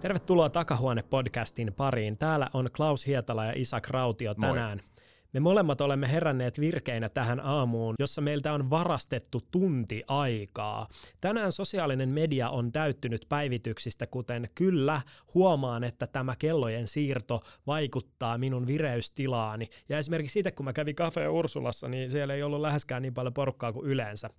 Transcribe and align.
Tervetuloa 0.00 0.48
Takahuone-podcastin 0.48 1.72
pariin. 1.76 2.18
Täällä 2.18 2.50
on 2.52 2.68
Klaus 2.76 3.06
Hietala 3.06 3.44
ja 3.44 3.52
Isak 3.56 3.88
Rautio 3.88 4.34
tänään. 4.34 4.78
Moi. 4.78 4.96
Me 5.32 5.40
molemmat 5.40 5.80
olemme 5.80 6.12
heränneet 6.12 6.60
virkeinä 6.60 7.08
tähän 7.08 7.40
aamuun, 7.40 7.94
jossa 7.98 8.20
meiltä 8.20 8.52
on 8.52 8.70
varastettu 8.70 9.40
tunti 9.50 10.02
aikaa. 10.08 10.88
Tänään 11.20 11.52
sosiaalinen 11.52 12.08
media 12.08 12.50
on 12.50 12.72
täyttynyt 12.72 13.26
päivityksistä, 13.28 14.06
kuten 14.06 14.48
kyllä 14.54 15.00
huomaan, 15.34 15.84
että 15.84 16.06
tämä 16.06 16.34
kellojen 16.38 16.88
siirto 16.88 17.40
vaikuttaa 17.66 18.38
minun 18.38 18.66
vireystilaani. 18.66 19.66
Ja 19.88 19.98
esimerkiksi 19.98 20.32
siitä, 20.32 20.52
kun 20.52 20.64
mä 20.64 20.72
kävin 20.72 20.96
Cafe 20.96 21.28
Ursulassa, 21.28 21.88
niin 21.88 22.10
siellä 22.10 22.34
ei 22.34 22.42
ollut 22.42 22.60
läheskään 22.60 23.02
niin 23.02 23.14
paljon 23.14 23.34
porukkaa 23.34 23.72
kuin 23.72 23.86
yleensä. 23.86 24.30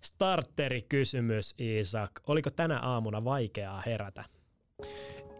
Starteri-kysymys, 0.00 1.54
Isak. 1.58 2.10
Oliko 2.26 2.50
tänä 2.50 2.80
aamuna 2.80 3.24
vaikeaa 3.24 3.82
herätä? 3.86 4.24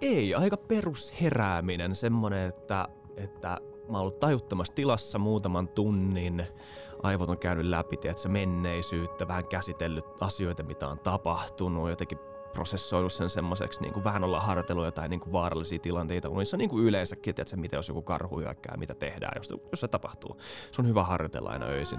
Ei, 0.01 0.35
aika 0.35 0.57
perusherääminen, 0.57 1.95
semmonen, 1.95 2.49
että, 2.49 2.89
että 3.17 3.49
mä 3.89 3.99
oon 3.99 4.01
ollut 4.01 4.21
tajuttomassa 4.21 4.75
tilassa 4.75 5.19
muutaman 5.19 5.69
tunnin, 5.69 6.47
aivot 7.03 7.29
on 7.29 7.39
käynyt 7.39 7.67
läpi, 7.67 7.97
tiedätkö, 7.97 8.29
menneisyyttä, 8.29 9.29
vähän 9.29 9.47
käsitellyt 9.47 10.05
asioita, 10.21 10.63
mitä 10.63 10.89
on 10.89 10.99
tapahtunut, 10.99 11.91
jotenkin 11.91 12.19
prosessoinut 12.53 13.13
sen 13.13 13.31
semmoiseksi, 13.31 13.81
niin 13.83 13.93
kuin 13.93 14.05
vähän 14.05 14.25
olla 14.25 14.41
harjoitellut 14.41 14.85
jotain 14.85 15.11
niin 15.11 15.21
kuin 15.21 15.33
vaarallisia 15.33 15.79
tilanteita 15.79 16.29
unissa, 16.29 16.57
niin 16.57 16.71
kuin 16.71 16.85
yleensäkin, 16.85 17.35
että 17.39 17.57
mitä 17.57 17.77
jos 17.77 17.89
joku 17.89 18.03
karhu 18.03 18.39
hyökkää, 18.39 18.77
mitä 18.77 18.95
tehdään, 18.95 19.33
jos, 19.37 19.51
jos 19.71 19.81
se 19.81 19.89
tapahtuu. 19.89 20.37
Se 20.73 20.83
on 20.83 20.89
hyvä 20.89 21.05
harjoitella 21.05 21.51
aina 21.51 21.67
öisin. 21.67 21.99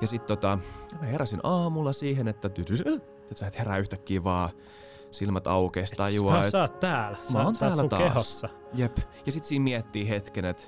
Ja 0.00 0.06
sitten 0.06 0.28
tota, 0.28 0.58
mä 1.00 1.06
heräsin 1.06 1.40
aamulla 1.42 1.92
siihen, 1.92 2.28
että, 2.28 2.48
että 2.48 3.34
sä 3.34 3.46
et 3.46 3.58
herää 3.58 3.78
yhtäkkiä 3.78 4.24
vaan 4.24 4.50
silmät 5.10 5.46
aukeista 5.46 5.96
tajua, 5.96 6.36
että... 6.38 6.50
Sä 6.50 6.60
oot 6.60 6.80
täällä. 6.80 7.18
Mä 7.32 7.44
oon 7.44 7.56
täällä 7.58 7.88
taas. 7.88 8.02
kehossa. 8.02 8.48
Jep. 8.74 8.98
Ja 9.26 9.32
sit 9.32 9.44
siinä 9.44 9.62
miettii 9.62 10.08
hetken, 10.08 10.44
että 10.44 10.62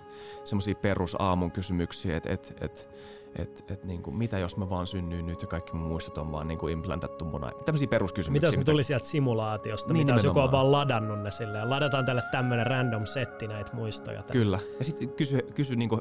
semmosia 0.44 0.74
perusaamun 0.74 1.52
kysymyksiä, 1.52 2.16
että 2.16 2.30
et, 2.32 2.54
et, 2.60 2.88
et, 3.36 3.64
et, 3.70 3.84
niinku, 3.84 4.10
mitä 4.10 4.38
jos 4.38 4.56
mä 4.56 4.70
vaan 4.70 4.86
synnyin 4.86 5.26
nyt 5.26 5.42
ja 5.42 5.48
kaikki 5.48 5.72
mun 5.74 5.88
muistot 5.88 6.18
on 6.18 6.32
vaan 6.32 6.48
niinku 6.48 6.68
implantattu 6.68 7.24
mun 7.24 7.44
aikaan. 7.44 7.64
Tämmöisiä 7.64 7.88
peruskysymyksiä. 7.88 8.40
Mitä 8.40 8.46
jos 8.46 8.58
mitä... 8.58 8.72
tuli 8.72 8.84
sieltä 8.84 9.06
simulaatiosta, 9.06 9.92
niin, 9.92 10.06
mitä 10.06 10.16
jos 10.16 10.24
joku 10.24 10.40
on 10.40 10.52
vaan 10.52 10.72
ladannut 10.72 11.22
ne 11.22 11.30
silleen, 11.30 11.70
ladataan 11.70 12.04
tälle 12.04 12.22
tämmönen 12.30 12.66
random 12.66 13.06
setti 13.06 13.46
näitä 13.46 13.72
muistoja. 13.76 14.22
Tämän. 14.22 14.32
Kyllä. 14.32 14.58
Ja 14.78 14.84
sitten 14.84 15.12
kysy, 15.12 15.38
kysy 15.54 15.76
niinku, 15.76 16.00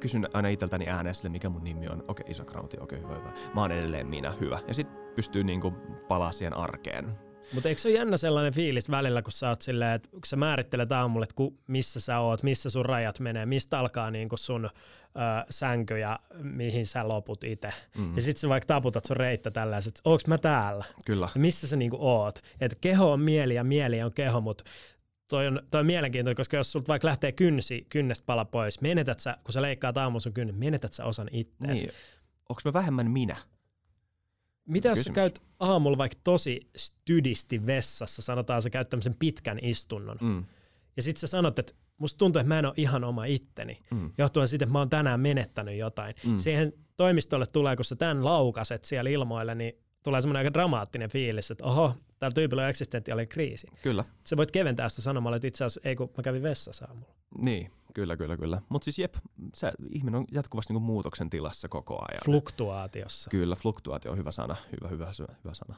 kysyn 0.00 0.28
aina 0.32 0.48
itseltäni 0.48 0.86
äänessä, 0.88 1.28
mikä 1.28 1.48
mun 1.48 1.64
nimi 1.64 1.88
on. 1.88 1.92
Okei, 1.92 2.06
okay, 2.08 2.24
Isak 2.30 2.52
Rauti, 2.52 2.76
okei, 2.80 2.98
okay, 2.98 3.10
hyvä, 3.10 3.20
hyvä. 3.20 3.32
Mä 3.54 3.60
oon 3.60 3.72
edelleen 3.72 4.06
minä, 4.06 4.34
hyvä. 4.40 4.60
Ja 4.68 4.74
sitten 4.74 5.02
pystyy 5.14 5.44
niinku 5.44 5.72
palaa 6.08 6.32
siihen 6.32 6.56
arkeen 6.56 7.18
mutta 7.52 7.68
eikö 7.68 7.80
se 7.80 7.88
ole 7.88 7.96
jännä 7.96 8.16
sellainen 8.16 8.54
fiilis 8.54 8.90
välillä, 8.90 9.22
kun 9.22 9.32
sä 9.32 9.48
oot 9.48 9.60
silleen, 9.60 9.92
että 9.92 10.10
kun 10.10 10.20
sä 10.26 10.36
määrittelet 10.36 10.92
aamulle, 10.92 11.24
että 11.24 11.34
ku, 11.34 11.54
missä 11.66 12.00
sä 12.00 12.18
oot, 12.18 12.42
missä 12.42 12.70
sun 12.70 12.86
rajat 12.86 13.20
menee, 13.20 13.46
mistä 13.46 13.78
alkaa 13.78 14.10
niin 14.10 14.28
sun 14.34 14.64
ö, 14.64 14.70
sänky 15.50 15.98
ja 15.98 16.18
mihin 16.42 16.86
sä 16.86 17.08
loput 17.08 17.44
itse. 17.44 17.72
Mm-hmm. 17.96 18.16
Ja 18.16 18.22
sit 18.22 18.36
sä 18.36 18.48
vaikka 18.48 18.66
taputat 18.66 19.04
sun 19.04 19.16
reittä 19.16 19.50
tällä 19.50 19.76
että 19.76 20.00
onks 20.04 20.26
mä 20.26 20.38
täällä? 20.38 20.84
Kyllä. 21.04 21.28
Ja 21.34 21.40
missä 21.40 21.66
sä 21.66 21.76
niinku 21.76 21.98
oot? 22.00 22.38
Että 22.60 22.78
keho 22.80 23.12
on 23.12 23.20
mieli 23.20 23.54
ja 23.54 23.64
mieli 23.64 24.02
on 24.02 24.12
keho, 24.12 24.40
mutta 24.40 24.64
toi 25.28 25.46
on, 25.46 25.60
toi 25.70 25.80
on 25.80 25.86
mielenkiintoinen, 25.86 26.36
koska 26.36 26.56
jos 26.56 26.72
sulta 26.72 26.88
vaikka 26.88 27.08
lähtee 27.08 27.32
kynsi, 27.32 27.86
kynnestä 27.88 28.26
pala 28.26 28.44
pois, 28.44 28.80
menetät 28.80 29.18
sä, 29.18 29.36
kun 29.44 29.52
sä 29.52 29.62
leikkaat 29.62 29.96
aamun 29.96 30.20
sun 30.20 30.32
kynnet, 30.32 30.58
menetät 30.58 30.92
sä 30.92 31.04
osan 31.04 31.28
ittees. 31.32 31.80
Niin. 31.80 31.92
Onko 32.48 32.60
mä 32.64 32.72
vähemmän 32.72 33.10
minä? 33.10 33.36
Mitä 34.68 34.88
jos 34.88 35.02
sä 35.02 35.12
käyt 35.12 35.42
aamulla 35.60 35.98
vaikka 35.98 36.18
tosi 36.24 36.70
stydisti 36.76 37.66
vessassa, 37.66 38.22
sanotaan 38.22 38.62
sä 38.62 38.70
käyt 38.70 38.88
tämmöisen 38.88 39.16
pitkän 39.18 39.58
istunnon, 39.62 40.16
mm. 40.20 40.44
ja 40.96 41.02
sitten 41.02 41.20
sä 41.20 41.26
sanot, 41.26 41.58
että 41.58 41.72
musta 41.98 42.18
tuntuu, 42.18 42.40
että 42.40 42.48
mä 42.48 42.58
en 42.58 42.66
ole 42.66 42.74
ihan 42.76 43.04
oma 43.04 43.24
itteni, 43.24 43.78
mm. 43.90 44.10
johtuen 44.18 44.48
siitä, 44.48 44.64
että 44.64 44.72
mä 44.72 44.78
oon 44.78 44.90
tänään 44.90 45.20
menettänyt 45.20 45.78
jotain. 45.78 46.14
Mm. 46.26 46.38
Siihen 46.38 46.72
toimistolle 46.96 47.46
tulee, 47.46 47.76
kun 47.76 47.84
sä 47.84 47.96
tämän 47.96 48.24
laukaset 48.24 48.84
siellä 48.84 49.10
ilmoille, 49.10 49.54
niin 49.54 49.72
tulee 50.02 50.20
semmoinen 50.20 50.38
aika 50.38 50.52
dramaattinen 50.52 51.10
fiilis, 51.10 51.50
että 51.50 51.64
oho, 51.64 51.94
täällä 52.22 52.34
tyypillä 52.34 52.62
on 52.62 52.68
eksistentiaalinen 52.68 53.28
kriisi. 53.28 53.66
Kyllä. 53.82 54.04
Sä 54.24 54.36
voit 54.36 54.50
keventää 54.50 54.88
sitä 54.88 55.02
sanomalla, 55.02 55.36
että 55.36 55.48
itse 55.48 55.64
asiassa 55.64 55.88
ei 55.88 55.96
kun 55.96 56.10
mä 56.16 56.22
kävin 56.22 56.42
vessassa 56.42 56.84
aamulla. 56.84 57.14
Niin, 57.38 57.70
kyllä, 57.94 58.16
kyllä, 58.16 58.36
kyllä. 58.36 58.60
Mutta 58.68 58.84
siis 58.84 58.98
jep, 58.98 59.14
se, 59.54 59.72
ihminen 59.90 60.20
on 60.20 60.24
jatkuvasti 60.32 60.72
niinku 60.72 60.86
muutoksen 60.86 61.30
tilassa 61.30 61.68
koko 61.68 61.94
ajan. 61.94 62.20
Fluktuaatiossa. 62.24 63.30
Kyllä, 63.30 63.56
fluktuaatio 63.56 64.12
on 64.12 64.18
hyvä 64.18 64.30
sana, 64.30 64.56
hyvä, 64.72 64.88
hyvä, 64.88 65.10
hyvä, 65.44 65.54
sana. 65.54 65.76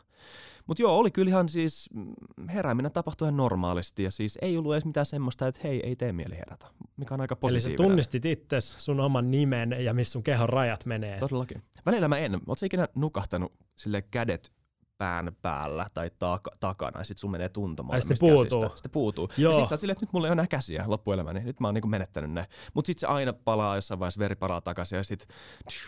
Mutta 0.67 0.83
joo, 0.83 0.99
oli 0.99 1.11
kyllähän 1.11 1.49
siis, 1.49 1.91
mm, 1.95 2.15
herääminen 2.49 2.93
tapahtui 2.93 3.27
ihan 3.27 3.37
normaalisti 3.37 4.03
ja 4.03 4.11
siis 4.11 4.39
ei 4.43 4.57
ollut 4.57 4.75
edes 4.75 4.85
mitään 4.85 5.07
semmoista, 5.07 5.47
että 5.47 5.61
hei, 5.65 5.87
ei 5.87 5.97
tee 5.97 6.13
mieli 6.13 6.35
herätä, 6.35 6.67
mikä 6.97 7.15
on 7.15 7.21
aika 7.21 7.37
positiivinen. 7.37 7.71
Eli 7.71 7.79
sä 7.79 7.89
tunnistit 7.89 8.25
itse 8.25 8.61
sun 8.61 9.01
oman 9.01 9.31
nimen 9.31 9.77
ja 9.85 9.95
missä 9.95 10.13
sun 10.13 10.23
kehon 10.23 10.49
rajat 10.49 10.87
menee. 10.87 11.19
Todellakin. 11.19 11.63
Välillä 11.87 12.09
mä 12.09 12.19
en. 12.19 12.35
Oletko 12.35 12.67
ikinä 12.67 12.89
nukahtanut 12.95 13.53
sille 13.77 14.03
kädet 14.03 14.53
pään 14.99 15.37
päällä 15.43 15.87
tai 15.95 16.11
taka, 16.19 16.51
takana, 16.61 17.01
ja 17.01 17.05
sitten 17.05 17.21
sun 17.21 17.31
menee 17.31 17.49
tuntumaan. 17.49 18.03
Sitten 18.03 18.17
puutuu. 18.21 18.69
Sitten 18.75 18.91
puutuu. 18.91 19.29
Joo. 19.37 19.53
Ja 19.53 19.55
sitten 19.55 19.69
sä 19.69 19.77
silleen, 19.77 19.93
että 19.93 20.07
nyt 20.07 20.13
mulla 20.13 20.27
ei 20.27 20.29
ole 20.29 20.33
enää 20.33 20.47
käsiä 20.47 20.85
loppuelämäni, 20.87 21.41
nyt 21.41 21.61
mä 21.61 21.69
oon 21.69 21.75
niinku 21.75 21.89
menettänyt 21.89 22.31
ne. 22.31 22.47
Mutta 22.75 22.87
sitten 22.87 23.01
se 23.01 23.07
aina 23.07 23.33
palaa 23.33 23.77
jossain 23.77 24.01
vaiheessa, 24.01 24.19
veri 24.19 24.35
palaa 24.35 24.61
takaisin, 24.61 24.97
ja 24.97 25.05
sitten 25.05 25.29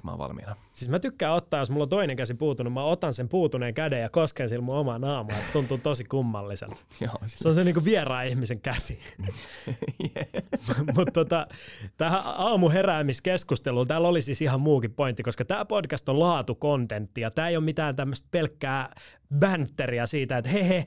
mä 0.03 0.11
oon 0.11 0.19
valmiina. 0.19 0.57
Siis 0.75 0.89
mä 0.89 0.99
tykkään 0.99 1.33
ottaa, 1.33 1.61
jos 1.61 1.71
mulla 1.71 1.83
on 1.83 1.89
toinen 1.89 2.17
käsi 2.17 2.35
puutunut, 2.35 2.73
mä 2.73 2.83
otan 2.83 3.15
sen 3.15 3.29
puutuneen 3.29 3.75
käden 3.75 4.01
ja 4.01 4.09
kosken 4.09 4.49
sillä 4.49 4.63
mun 4.65 4.77
omaa 4.77 4.99
naamaa, 4.99 5.37
se 5.37 5.53
tuntuu 5.53 5.79
tosi 5.79 6.05
kummalliselta. 6.05 6.77
Joo, 7.05 7.19
se 7.25 7.49
on 7.49 7.55
se 7.55 7.65
niinku 7.65 7.85
vieraan 7.85 8.27
ihmisen 8.27 8.61
käsi. 8.61 8.99
Mutta 10.97 11.13
tota, 11.13 11.47
tähän 11.97 12.23
aamuheräämiskeskusteluun, 12.25 13.87
täällä 13.87 14.09
oli 14.09 14.23
siis 14.23 14.43
ihan 14.43 14.61
muukin 14.61 14.95
pointti, 14.95 15.23
koska 15.23 15.45
tämä 15.45 15.65
podcast 15.65 16.09
on 16.09 16.19
laatukontentti, 16.19 17.21
ja 17.21 17.31
tämä 17.31 17.49
ei 17.49 17.57
ole 17.57 17.65
mitään 17.65 17.97
tämmöistä 17.97 18.29
pelkkää 18.31 18.96
bänteriä 19.39 20.07
siitä, 20.07 20.39
että 20.39 20.51
he, 20.51 20.69
he 20.69 20.87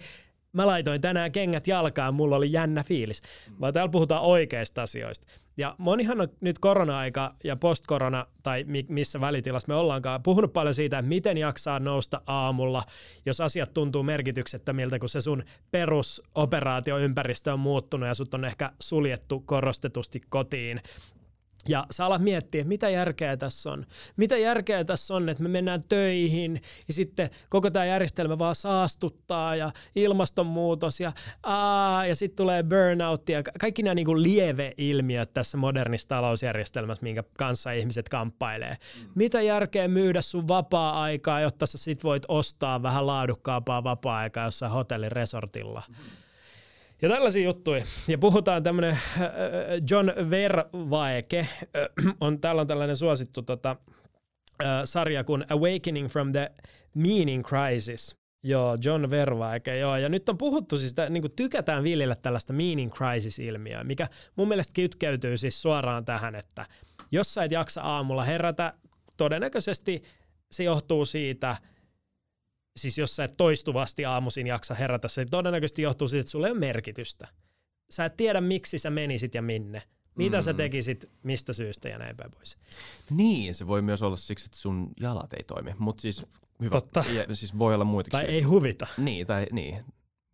mä 0.54 0.68
laitoin 0.68 1.02
tänään 1.02 1.32
kengät 1.32 1.68
jalkaan, 1.68 2.14
mulla 2.14 2.36
oli 2.36 2.52
jännä 2.52 2.84
fiilis. 2.84 3.22
Vaan 3.62 3.74
täällä 3.74 3.92
puhutaan 3.92 4.22
oikeista 4.22 4.84
asioista. 4.84 5.28
Ja 5.58 5.76
monihan 5.78 6.22
on 6.22 6.28
nyt 6.42 6.60
korona-aika 6.60 7.36
ja 7.44 7.56
post-korona, 7.56 8.26
tai 8.44 8.66
missä 8.88 9.22
välitilassa 9.22 9.68
me 9.68 9.76
ollaankaan, 9.76 10.24
puhunut 10.24 10.54
paljon 10.54 10.76
siitä, 10.76 11.00
että 11.00 11.10
miten 11.10 11.38
jaksaa 11.38 11.80
nousta 11.80 12.22
aamulla, 12.28 12.84
jos 13.26 13.42
asiat 13.42 13.74
tuntuu 13.74 14.04
merkityksettömiltä, 14.04 15.00
kun 15.00 15.10
se 15.10 15.22
sun 15.22 15.44
perusoperaatioympäristö 15.72 17.54
on 17.54 17.60
muuttunut 17.60 18.08
ja 18.08 18.14
sut 18.14 18.34
on 18.34 18.46
ehkä 18.46 18.72
suljettu 18.80 19.40
korostetusti 19.40 20.22
kotiin. 20.30 20.80
Ja 21.68 21.86
sä 21.92 22.06
alat 22.06 22.22
miettiä, 22.22 22.64
mitä 22.64 22.90
järkeä 22.90 23.38
tässä 23.38 23.72
on. 23.72 23.86
Mitä 24.18 24.38
järkeä 24.38 24.84
tässä 24.84 25.16
on, 25.16 25.30
että 25.30 25.44
me 25.44 25.50
mennään 25.50 25.82
töihin 25.90 26.62
ja 26.88 26.94
sitten 26.94 27.30
koko 27.50 27.72
tämä 27.72 27.86
järjestelmä 27.86 28.40
vaan 28.40 28.56
saastuttaa 28.56 29.56
ja 29.56 29.72
ilmastonmuutos 29.96 31.00
ja, 31.00 31.14
aa, 31.44 32.06
ja 32.06 32.16
sitten 32.16 32.36
tulee 32.36 32.64
burnout 32.64 33.30
ja 33.30 33.44
kaikki 33.60 33.84
nämä 33.84 33.96
niinku 33.96 34.22
lieveilmiöt 34.22 35.34
tässä 35.34 35.58
modernissa 35.58 36.08
talousjärjestelmässä, 36.08 37.04
minkä 37.04 37.24
kanssa 37.38 37.72
ihmiset 37.72 38.10
kamppailee. 38.10 38.78
Mm. 39.02 39.10
Mitä 39.16 39.42
järkeä 39.42 39.88
myydä 39.88 40.22
sun 40.22 40.48
vapaa-aikaa, 40.48 41.42
jotta 41.42 41.66
sä 41.66 41.78
sit 41.78 42.04
voit 42.04 42.24
ostaa 42.28 42.84
vähän 42.84 43.08
laadukkaampaa 43.08 43.84
vapaa-aikaa 43.84 44.46
jossain 44.46 44.72
hotelliresortilla? 44.72 45.84
Mm-hmm 45.90 46.29
ja 47.02 47.10
tällaisia 47.10 47.44
juttuja. 47.44 47.84
Ja 48.08 48.18
puhutaan 48.18 48.64
tämmönen 48.64 48.92
äh, 48.92 49.22
äh, 49.22 49.30
John 49.90 50.12
Vervaeke, 50.30 51.40
äh, 51.40 51.48
on, 52.22 52.42
täällä 52.42 52.62
on 52.62 52.68
tällainen 52.68 52.98
suosittu 52.98 53.42
tota, 53.42 53.76
sarja 54.86 55.24
kuin 55.24 55.46
Awakening 55.50 56.08
from 56.08 56.32
the 56.32 56.52
Meaning 56.96 57.44
Crisis. 57.44 58.16
Joo, 58.44 58.78
John 58.84 59.10
Vervaeke, 59.10 59.78
joo. 59.78 59.98
Ja 59.98 60.10
nyt 60.10 60.30
on 60.30 60.38
puhuttu 60.38 60.78
siis, 60.78 60.92
että 60.92 61.10
niin 61.10 61.32
tykätään 61.36 61.84
viljellä 61.84 62.16
tällaista 62.16 62.54
meaning 62.54 62.92
crisis-ilmiöä, 62.92 63.84
mikä 63.84 64.08
mun 64.36 64.48
mielestä 64.48 64.74
kytkeytyy 64.74 65.38
siis 65.38 65.62
suoraan 65.62 66.06
tähän, 66.06 66.36
että 66.36 66.66
jos 67.12 67.34
sä 67.34 67.44
et 67.44 67.52
jaksa 67.52 67.82
aamulla 67.82 68.24
herätä, 68.24 68.74
todennäköisesti 69.18 70.04
se 70.52 70.64
johtuu 70.64 71.06
siitä, 71.06 71.58
siis 72.78 72.98
jos 72.98 73.16
sä 73.16 73.24
et 73.24 73.34
toistuvasti 73.38 74.06
aamuisin 74.06 74.48
jaksa 74.48 74.74
herätä, 74.74 75.08
se 75.08 75.26
todennäköisesti 75.26 75.82
johtuu 75.82 76.08
siitä, 76.08 76.22
että 76.22 76.32
sulle 76.32 76.48
ei 76.48 76.52
ole 76.52 76.60
merkitystä. 76.60 77.28
Sä 77.90 78.06
et 78.06 78.18
tiedä, 78.18 78.42
miksi 78.42 78.80
sä 78.80 78.90
menisit 78.90 79.36
ja 79.36 79.42
minne. 79.42 79.82
Mitä 80.16 80.38
mm. 80.38 80.42
sä 80.42 80.54
tekisit, 80.54 81.10
mistä 81.24 81.54
syystä 81.54 81.90
ja 81.90 81.98
näin 81.98 82.18
päin 82.18 82.32
pois. 82.32 82.58
Niin, 83.10 83.56
se 83.56 83.68
voi 83.68 83.82
myös 83.82 84.02
olla 84.02 84.16
siksi, 84.16 84.46
että 84.46 84.58
sun 84.58 84.92
jalat 85.00 85.34
ei 85.34 85.44
toimi. 85.44 85.76
Mutta 85.78 86.02
siis 86.02 86.26
hyvä. 86.62 86.72
Totta. 86.72 87.04
Ja, 87.14 87.36
siis 87.36 87.58
voi 87.58 87.74
olla 87.76 87.86
muitakin 87.86 88.12
Tai 88.12 88.26
ei 88.26 88.42
huvita. 88.42 88.88
Niin, 88.98 89.28
tai 89.28 89.48
niin. 89.52 89.86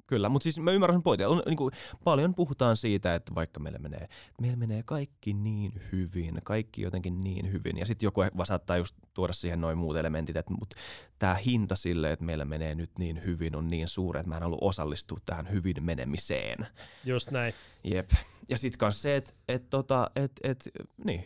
Kyllä, 0.07 0.29
mutta 0.29 0.43
siis 0.43 0.59
mä 0.59 0.71
ymmärrän 0.71 0.95
sen 0.95 1.03
pointin. 1.03 1.27
On, 1.27 1.41
niin 1.45 1.57
kuin, 1.57 1.71
paljon 2.03 2.35
puhutaan 2.35 2.77
siitä, 2.77 3.15
että 3.15 3.35
vaikka 3.35 3.59
meillä 3.59 3.79
menee, 3.79 4.07
meillä 4.41 4.57
menee 4.57 4.83
kaikki 4.83 5.33
niin 5.33 5.81
hyvin, 5.91 6.39
kaikki 6.43 6.81
jotenkin 6.81 7.21
niin 7.21 7.51
hyvin. 7.51 7.77
Ja 7.77 7.85
sitten 7.85 8.07
joku 8.07 8.21
saattaa 8.43 8.77
just 8.77 8.95
tuoda 9.13 9.33
siihen 9.33 9.61
noin 9.61 9.77
muut 9.77 9.97
elementit, 9.97 10.35
että 10.35 10.53
mutta 10.59 10.75
tämä 11.19 11.35
hinta 11.35 11.75
sille, 11.75 12.11
että 12.11 12.25
meillä 12.25 12.45
menee 12.45 12.75
nyt 12.75 12.91
niin 12.99 13.25
hyvin, 13.25 13.55
on 13.55 13.67
niin 13.67 13.87
suuri, 13.87 14.19
että 14.19 14.29
mä 14.29 14.35
en 14.35 14.43
halua 14.43 14.57
osallistua 14.61 15.17
tähän 15.25 15.51
hyvin 15.51 15.83
menemiseen. 15.83 16.67
Just 17.05 17.31
näin. 17.31 17.53
Jep. 17.83 18.09
Ja 18.49 18.57
sitten 18.57 18.85
myös 18.85 19.01
se, 19.01 19.15
että 19.15 19.33
et, 19.47 19.69
tota, 19.69 20.11
et, 20.15 20.31
et, 20.43 20.69
niin, 21.05 21.25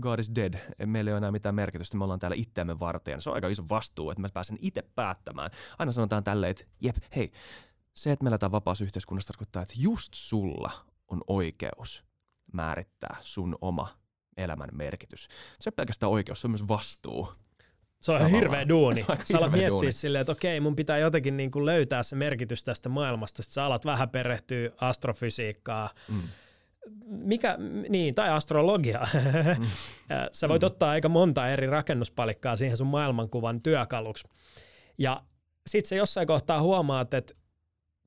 God 0.00 0.18
is 0.18 0.30
dead, 0.34 0.54
meillä 0.86 1.08
ei 1.08 1.12
ole 1.12 1.18
enää 1.18 1.32
mitään 1.32 1.54
merkitystä, 1.54 1.96
me 1.96 2.04
ollaan 2.04 2.20
täällä 2.20 2.36
itseämme 2.36 2.80
varten. 2.80 3.22
Se 3.22 3.30
on 3.30 3.34
aika 3.34 3.48
iso 3.48 3.64
vastuu, 3.70 4.10
että 4.10 4.20
mä 4.20 4.28
pääsen 4.34 4.58
itse 4.60 4.82
päättämään. 4.94 5.50
Aina 5.78 5.92
sanotaan 5.92 6.24
tälleen, 6.24 6.50
että 6.50 6.64
jep, 6.80 6.96
hei, 7.16 7.28
se, 7.94 8.12
että 8.12 8.24
me 8.24 8.28
eletään 8.28 8.52
vapaassa 8.52 8.84
yhteiskunnassa 8.84 9.32
tarkoittaa, 9.32 9.62
että 9.62 9.74
just 9.76 10.14
sulla 10.14 10.70
on 11.08 11.20
oikeus 11.26 12.04
määrittää 12.52 13.16
sun 13.20 13.56
oma 13.60 13.88
elämän 14.36 14.68
merkitys. 14.72 15.28
Se 15.60 15.68
on 15.70 15.74
pelkästään 15.74 16.12
oikeus, 16.12 16.40
se 16.40 16.46
on 16.46 16.50
myös 16.50 16.68
vastuu. 16.68 17.28
Se 18.00 18.12
on 18.12 18.18
Tavallaan. 18.18 18.42
hirveä 18.42 18.68
duuni. 18.68 19.04
Sä 19.24 19.38
alat 19.38 19.52
miettiä 19.52 19.90
silleen, 19.90 20.20
että 20.20 20.32
okei, 20.32 20.60
mun 20.60 20.76
pitää 20.76 20.98
jotenkin 20.98 21.36
niin 21.36 21.50
kuin 21.50 21.66
löytää 21.66 22.02
se 22.02 22.16
merkitys 22.16 22.64
tästä 22.64 22.88
maailmasta. 22.88 23.42
Sitten 23.42 23.54
sä 23.54 23.64
alat 23.64 23.84
vähän 23.84 24.10
perehtyä 24.10 24.70
astrofysiikkaa, 24.80 25.90
mm. 26.08 26.22
mikä, 27.06 27.58
niin, 27.88 28.14
tai 28.14 28.30
astrologiaa. 28.30 29.08
Mm. 29.58 29.66
sä 30.32 30.48
voit 30.48 30.62
mm. 30.62 30.66
ottaa 30.66 30.90
aika 30.90 31.08
monta 31.08 31.48
eri 31.48 31.66
rakennuspalikkaa 31.66 32.56
siihen 32.56 32.76
sun 32.76 32.86
maailmankuvan 32.86 33.62
työkaluksi. 33.62 34.28
Ja 34.98 35.22
sitten 35.66 35.88
se 35.88 35.96
jossain 35.96 36.26
kohtaa 36.26 36.62
huomaat, 36.62 37.14
että 37.14 37.34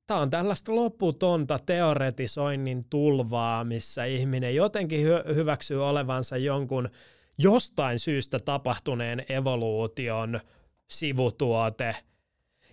Tämä 0.07 0.19
on 0.19 0.29
tällaista 0.29 0.75
loputonta 0.75 1.59
teoretisoinnin 1.65 2.85
tulvaa, 2.89 3.63
missä 3.63 4.05
ihminen 4.05 4.55
jotenkin 4.55 5.07
hy- 5.07 5.35
hyväksyy 5.35 5.85
olevansa 5.85 6.37
jonkun 6.37 6.89
jostain 7.37 7.99
syystä 7.99 8.39
tapahtuneen 8.39 9.25
evoluution 9.29 10.39
sivutuote, 10.87 11.95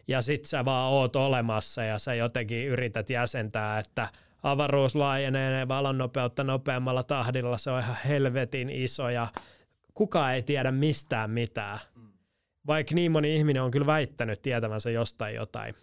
ja 0.09 0.23
sit 0.23 0.45
sä 0.45 0.65
vaan 0.65 0.93
oot 0.93 1.17
olemassa 1.17 1.83
ja 1.83 1.99
sä 1.99 2.15
jotenkin 2.15 2.67
yrität 2.67 3.11
jäsentää, 3.11 3.79
että 3.79 4.09
avaruus 4.43 4.95
laajenee 4.95 5.69
valon 5.69 5.99
nopeutta 5.99 6.45
nopeammalla 6.45 7.03
tahdilla, 7.03 7.59
se 7.59 7.71
on 7.71 7.81
ihan 7.81 7.97
helvetin 8.09 8.71
iso 8.71 9.09
ja 9.09 9.29
kukaan 9.95 10.35
ei 10.35 10.43
tiedä 10.43 10.73
mistään 10.73 11.31
mitään. 11.31 11.79
Mm. 11.95 12.09
Vaikka 12.67 12.95
niin 12.95 13.13
moni 13.13 13.37
ihminen 13.37 13.63
on 13.63 13.71
kyllä 13.71 13.87
väittänyt 13.87 14.43
tietävänsä 14.43 14.91
jostain 14.91 15.35
jotain. 15.35 15.75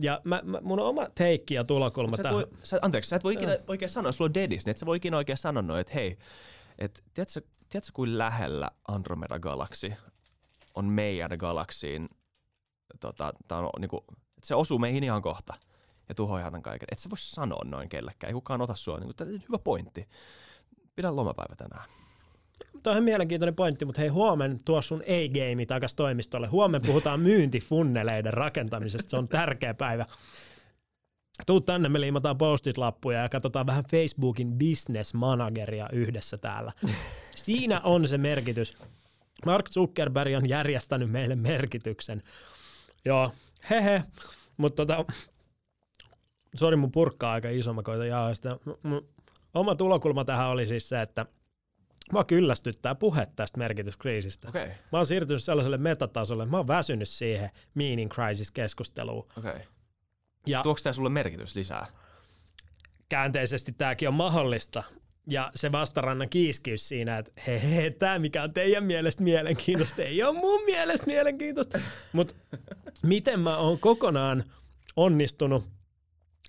Ja 0.00 0.20
mä, 0.24 0.40
mä, 0.44 0.58
mun 0.62 0.80
oma 0.80 1.06
teikki 1.14 1.54
ja 1.54 1.64
tulokulma 1.64 2.16
tähän. 2.16 2.34
Voi, 2.34 2.46
sä, 2.62 2.78
anteeksi, 2.82 3.08
sä 3.08 3.16
et 3.16 3.24
voi 3.24 3.34
ikinä 3.34 3.52
no. 3.52 3.58
oikein 3.68 3.88
sanoa, 3.88 4.12
sulla 4.12 4.28
on 4.28 4.34
dedis, 4.34 4.66
niin 4.66 4.70
et 4.70 4.78
sä 4.78 4.86
voi 4.86 4.96
ikinä 4.96 5.16
oikein 5.16 5.38
sanoa 5.38 5.62
noin, 5.62 5.80
että 5.80 5.92
hei, 5.94 6.18
et, 6.78 7.04
tiedätkö, 7.14 7.40
tiedätkö 7.68 7.92
kuin 7.94 8.18
lähellä 8.18 8.70
Andromeda-galaksi 8.88 9.94
on 10.74 10.84
meidän 10.84 11.30
galaksiin, 11.38 12.08
tota, 13.00 13.32
tää 13.48 13.58
on, 13.58 13.70
niinku, 13.80 14.04
että 14.08 14.46
se 14.46 14.54
osuu 14.54 14.78
meihin 14.78 15.04
ihan 15.04 15.22
kohta 15.22 15.54
ja 16.08 16.14
tuhoaa 16.14 16.40
ihan 16.40 16.62
kaiken. 16.62 16.88
Et 16.92 16.98
sä 16.98 17.10
voi 17.10 17.18
sanoa 17.18 17.62
noin 17.64 17.88
kellekään, 17.88 18.28
ei 18.28 18.34
kukaan 18.34 18.60
ota 18.60 18.74
sua, 18.74 18.98
niinku, 18.98 19.14
on 19.20 19.28
hyvä 19.48 19.58
pointti. 19.58 20.08
Pidä 20.94 21.16
lomapäivä 21.16 21.56
tänään. 21.56 21.84
Tuo 22.82 22.92
on 22.92 23.04
mielenkiintoinen 23.04 23.54
pointti, 23.54 23.84
mutta 23.84 24.00
hei 24.00 24.08
huomen 24.08 24.58
tuo 24.64 24.82
sun 24.82 25.02
ei-game 25.06 25.66
takas 25.66 25.94
toimistolle. 25.94 26.46
Huomen 26.46 26.82
puhutaan 26.86 27.20
myyntifunneleiden 27.20 28.32
rakentamisesta, 28.32 29.10
se 29.10 29.16
on 29.16 29.28
tärkeä 29.28 29.74
päivä. 29.74 30.06
Tuu 31.46 31.60
tänne, 31.60 31.88
me 31.88 32.00
liimataan 32.00 32.38
postit-lappuja 32.38 33.22
ja 33.22 33.28
katsotaan 33.28 33.66
vähän 33.66 33.84
Facebookin 33.84 34.58
business 34.58 35.14
manageria 35.14 35.88
yhdessä 35.92 36.38
täällä. 36.38 36.72
Siinä 37.34 37.80
on 37.80 38.08
se 38.08 38.18
merkitys. 38.18 38.76
Mark 39.46 39.70
Zuckerberg 39.70 40.34
on 40.34 40.48
järjestänyt 40.48 41.10
meille 41.10 41.36
merkityksen. 41.36 42.22
Joo, 43.04 43.32
hehe, 43.70 44.02
mutta 44.56 44.86
tota, 44.86 45.04
sori 46.54 46.76
mun 46.76 46.92
purkkaa 46.92 47.32
aika 47.32 47.48
iso, 47.48 47.72
mä 47.72 47.82
koitan 47.82 48.08
jaa 48.08 48.34
sitä. 48.34 48.58
Oma 49.54 49.74
tulokulma 49.74 50.24
tähän 50.24 50.48
oli 50.48 50.66
siis 50.66 50.88
se, 50.88 51.02
että 51.02 51.26
Mä 52.12 52.24
kyllästyttää 52.24 52.94
puhe 52.94 53.26
tästä 53.36 53.58
merkityskriisistä. 53.58 54.48
Okay. 54.48 54.68
Mä 54.68 54.98
oon 54.98 55.06
siirtynyt 55.06 55.42
sellaiselle 55.42 55.78
metatasolle, 55.78 56.46
mä 56.46 56.56
oon 56.56 56.68
väsynyt 56.68 57.08
siihen 57.08 57.50
meaning 57.74 58.10
crisis-keskusteluun. 58.10 59.28
Okay. 59.38 59.60
Ja 60.46 60.62
Tuoks 60.62 60.82
tää 60.82 60.92
sulle 60.92 61.08
merkitys 61.08 61.54
lisää? 61.54 61.86
Käänteisesti 63.08 63.72
tämäkin 63.72 64.08
on 64.08 64.14
mahdollista. 64.14 64.82
Ja 65.28 65.50
se 65.54 65.72
vastarannan 65.72 66.28
kiiskiys 66.28 66.88
siinä, 66.88 67.18
että 67.18 67.32
he, 67.46 67.76
he 67.76 67.90
tämä 67.90 68.18
mikä 68.18 68.42
on 68.42 68.54
teidän 68.54 68.84
mielestä 68.84 69.22
mielenkiintoista, 69.22 70.02
ei 70.02 70.22
ole 70.22 70.38
mun 70.38 70.64
mielestä 70.64 71.06
mielenkiintoista. 71.06 71.78
Mutta 72.12 72.34
miten 73.02 73.40
mä 73.40 73.56
oon 73.56 73.78
kokonaan 73.78 74.44
onnistunut 74.96 75.68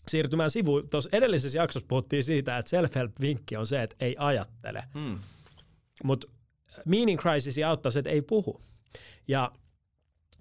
siirtymään 0.07 0.51
sivuun. 0.51 0.89
Tuossa 0.89 1.09
edellisessä 1.13 1.57
jaksossa 1.57 1.87
puhuttiin 1.87 2.23
siitä, 2.23 2.57
että 2.57 2.69
self-help-vinkki 2.69 3.57
on 3.57 3.67
se, 3.67 3.83
että 3.83 3.95
ei 3.99 4.15
ajattele. 4.19 4.83
Hmm. 4.93 5.19
Mutta 6.03 6.27
meaning 6.85 7.19
crisis 7.19 7.57
auttaa 7.67 7.91
se, 7.91 7.99
että 7.99 8.11
ei 8.11 8.21
puhu. 8.21 8.61
Ja 9.27 9.51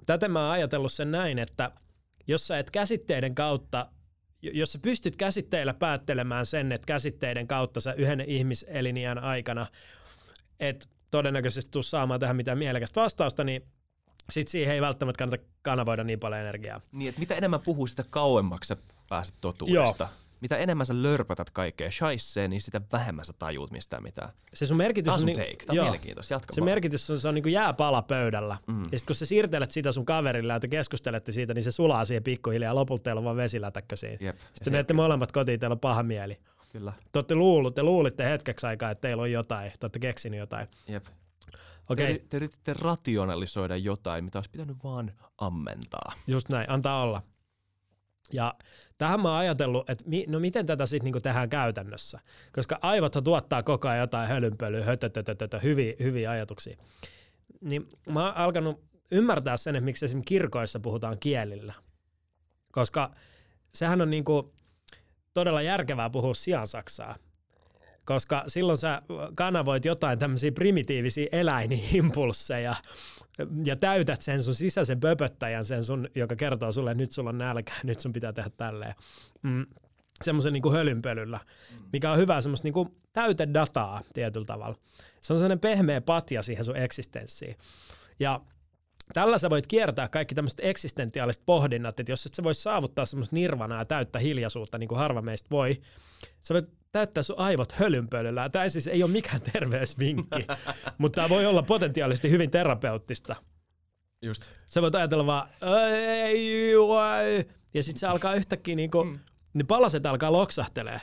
tätä 0.07 0.29
mä 0.29 0.43
oon 0.43 0.53
ajatellut 0.53 0.93
sen 0.93 1.11
näin, 1.11 1.39
että 1.39 1.71
jos 2.27 2.47
sä 2.47 2.59
et 2.59 2.71
käsitteiden 2.71 3.35
kautta, 3.35 3.89
jos 4.43 4.73
sä 4.73 4.79
pystyt 4.79 5.17
käsitteillä 5.17 5.75
päättelemään 5.75 6.47
sen, 6.47 6.73
että 6.73 6.87
käsitteiden 6.87 7.47
kautta 7.47 7.81
sä 7.81 7.93
yhden 7.93 8.21
ihmiseliniän 8.21 9.19
aikana 9.19 9.67
et 10.61 10.89
todennäköisesti 11.11 11.71
tuu 11.71 11.83
saamaan 11.83 12.21
tähän 12.21 12.37
mitään 12.37 12.59
mielekästä 12.59 13.01
vastausta, 13.01 13.45
niin 13.45 13.63
sit 14.31 14.49
siihen 14.49 14.75
ei 14.75 14.81
välttämättä 14.81 15.19
kannata 15.19 15.45
kanavoida 15.63 16.05
niin 16.05 16.21
paljon 16.21 16.41
energiaa. 16.41 16.81
Niin, 16.93 17.09
että 17.09 17.19
mitä 17.19 17.35
enemmän 17.35 17.61
puhuu, 17.61 17.87
sitä 17.87 18.03
kauemmaksi 18.11 18.69
sä 18.69 18.77
pääset 19.09 19.35
totuudesta. 19.41 20.05
Joo 20.05 20.26
mitä 20.41 20.57
enemmän 20.57 20.87
sä 20.87 21.03
lörpötät 21.03 21.51
kaikkea 21.51 21.91
shaisseen, 21.91 22.51
niin 22.51 22.63
sitä 22.63 22.81
vähemmän 22.93 23.25
sä 23.25 23.33
tajuut 23.39 23.71
mistään 23.71 24.03
mitään. 24.03 24.29
Se 24.55 24.67
sun 24.67 24.77
merkitys 24.77 25.15
on, 25.15 25.27
niin, 25.27 25.37
take. 25.37 25.57
Tämä 25.67 25.81
on 25.81 25.87
mielenkiintoista. 25.87 26.35
Jatka 26.35 26.55
se 26.55 26.61
vaan. 26.61 26.71
merkitys 26.71 27.11
on, 27.11 27.19
se 27.19 27.29
on 27.29 27.35
niin 27.35 27.43
kuin 27.43 27.53
jääpala 27.53 28.03
pöydällä. 28.03 28.59
Mm. 28.67 28.79
Ja 28.79 28.85
sitten 28.85 29.07
kun 29.07 29.15
sä 29.15 29.27
siirtelet 29.27 29.71
sitä 29.71 29.93
sun 29.93 30.05
kaverille 30.05 30.53
ja 30.53 30.61
te 30.61 30.69
keskustelette 30.69 31.33
siitä, 31.33 31.55
niin 31.55 31.65
se 31.65 31.71
sulaa 31.71 32.05
siihen 32.05 32.23
pikkuhiljaa 32.23 32.71
ja 32.71 32.75
lopulta 32.75 33.03
teillä 33.03 33.19
on 33.19 33.25
vaan 33.25 33.37
vesilätäkkö 33.37 33.97
siinä. 33.97 34.17
Jep. 34.21 34.37
Sitten 34.55 34.73
menette 34.73 34.95
molemmat 34.95 35.33
kotiin, 35.33 35.61
teillä 35.61 35.75
on 35.75 35.81
paha 35.81 36.03
mieli. 36.03 36.39
Kyllä. 36.73 36.93
Te, 37.13 37.19
olette 37.19 37.35
luullut, 37.35 37.75
te 37.75 37.83
luulitte 37.83 38.25
hetkeksi 38.25 38.67
aikaa, 38.67 38.91
että 38.91 39.01
teillä 39.01 39.23
on 39.23 39.33
jotain, 39.33 39.71
te 39.71 39.79
olette 39.83 39.99
keksinyt 39.99 40.41
jotain. 40.41 40.69
Jep. 40.89 41.07
Okay. 41.89 42.07
Te, 42.07 42.25
te 42.29 42.37
yrititte 42.37 42.75
rationalisoida 42.75 43.77
jotain, 43.77 44.25
mitä 44.25 44.39
olisi 44.39 44.51
pitänyt 44.51 44.77
vaan 44.85 45.13
ammentaa. 45.39 46.13
Just 46.27 46.49
näin, 46.49 46.71
antaa 46.71 47.03
olla. 47.03 47.23
Ja 48.33 48.55
tähän 48.99 49.21
mä 49.21 49.29
oon 49.29 49.39
ajatellut, 49.39 49.91
että 49.91 50.05
mi, 50.07 50.25
no 50.29 50.41
miten 50.41 50.67
tätä 50.67 50.87
sitten 50.87 51.05
niinku 51.05 51.21
tehdään 51.21 51.49
käytännössä, 51.49 52.21
koska 52.53 52.79
aivot 52.83 53.17
tuottaa 53.25 53.63
koko 53.63 53.89
ajan 53.89 54.01
jotain 54.01 54.29
hölynpölyä, 54.29 54.85
hötötötötö, 54.85 55.59
hyviä, 55.59 55.95
hyviä 56.01 56.31
ajatuksia. 56.31 56.77
Niin 57.61 57.89
mä 58.11 58.25
oon 58.25 58.37
alkanut 58.37 58.85
ymmärtää 59.11 59.57
sen, 59.57 59.77
että 59.77 59.85
miksi 59.85 60.05
esimerkiksi 60.05 60.29
kirkoissa 60.29 60.81
puhutaan 60.81 61.19
kielillä, 61.19 61.75
koska 62.73 63.11
sehän 63.75 64.01
on 64.01 64.11
niinku 64.11 64.55
todella 65.35 65.63
järkevää 65.63 66.11
puhua 66.11 66.35
siansaksaa, 66.35 67.17
koska 68.07 68.45
silloin 68.47 68.79
sä 68.79 69.03
kanavoit 69.35 69.85
jotain 69.85 70.19
tämmöisiä 70.19 70.53
primitiivisiä 70.53 71.27
eläinimpulseja 71.33 72.75
ja 73.65 73.77
täytät 73.77 74.21
sen 74.21 74.43
sun 74.43 74.55
sisäisen 74.55 75.01
pöpöttäjän, 75.01 75.65
sen 75.65 75.85
sun, 75.85 76.09
joka 76.15 76.37
kertoo 76.37 76.73
sulle, 76.73 76.91
että 76.91 77.03
nyt 77.03 77.13
sulla 77.13 77.31
on 77.31 77.39
nälkä, 77.39 77.73
nyt 77.85 78.01
sun 78.01 78.13
pitää 78.13 78.33
tehdä 78.33 78.51
tälleen. 78.57 78.95
Mm, 79.43 79.67
semmoisen 80.23 80.53
niin 80.53 80.73
hölynpölyllä, 80.73 81.41
mm. 81.73 81.85
mikä 81.93 82.13
on 82.13 82.19
hyvä 82.19 82.41
semmoista 82.41 82.69
niin 82.69 82.97
täytedataa 83.13 84.01
tietyllä 84.15 84.47
tavalla. 84.47 84.77
Se 85.23 85.33
on 85.33 85.39
sellainen 85.39 85.61
pehmeä 85.61 86.01
patja 86.01 86.43
siihen 86.43 86.65
sun 86.65 86.77
eksistenssiin. 86.77 87.57
Ja 88.21 88.41
tällä 89.13 89.39
sä 89.39 89.51
voit 89.51 89.67
kiertää 89.67 90.09
kaikki 90.09 90.35
tämmöiset 90.35 90.61
eksistentiaaliset 90.63 91.43
pohdinnat, 91.47 92.01
että 92.01 92.13
jos 92.13 92.27
et 92.27 92.35
sä 92.35 92.43
vois 92.43 92.63
saavuttaa 92.63 93.07
semmoista 93.07 93.37
nirvanaa 93.37 93.79
ja 93.79 93.85
täyttä 93.85 94.19
hiljaisuutta, 94.19 94.79
niin 94.79 94.89
kuin 94.89 94.99
harva 94.99 95.23
meistä 95.23 95.51
voi, 95.51 95.81
sä 96.43 96.55
voit 96.55 96.69
täyttää 96.93 97.23
sun 97.23 97.39
aivot 97.39 97.73
hölynpölyllä. 97.73 98.49
Tämä 98.49 98.69
siis 98.69 98.87
ei 98.87 99.03
ole 99.03 99.11
mikään 99.11 99.41
terveysvinkki, 99.53 100.47
mutta 100.99 101.17
tämä 101.17 101.29
voi 101.29 101.47
olla 101.47 101.63
potentiaalisesti 101.63 102.31
hyvin 102.31 102.51
terapeuttista. 102.51 103.37
Just. 104.23 104.43
Sä 104.67 104.83
voit 104.83 104.95
ajatella 104.95 105.27
vaan, 105.27 105.49
ei, 106.23 106.63
ja 107.75 107.83
sitten 107.83 108.01
se 108.01 108.07
alkaa 108.07 108.35
yhtäkkiä, 108.35 108.77
niinku, 108.77 109.05
mm. 109.05 109.19
ne 109.55 109.65
palaset 109.65 110.07
alkaa 110.07 110.33
loksahtelee. 110.33 111.01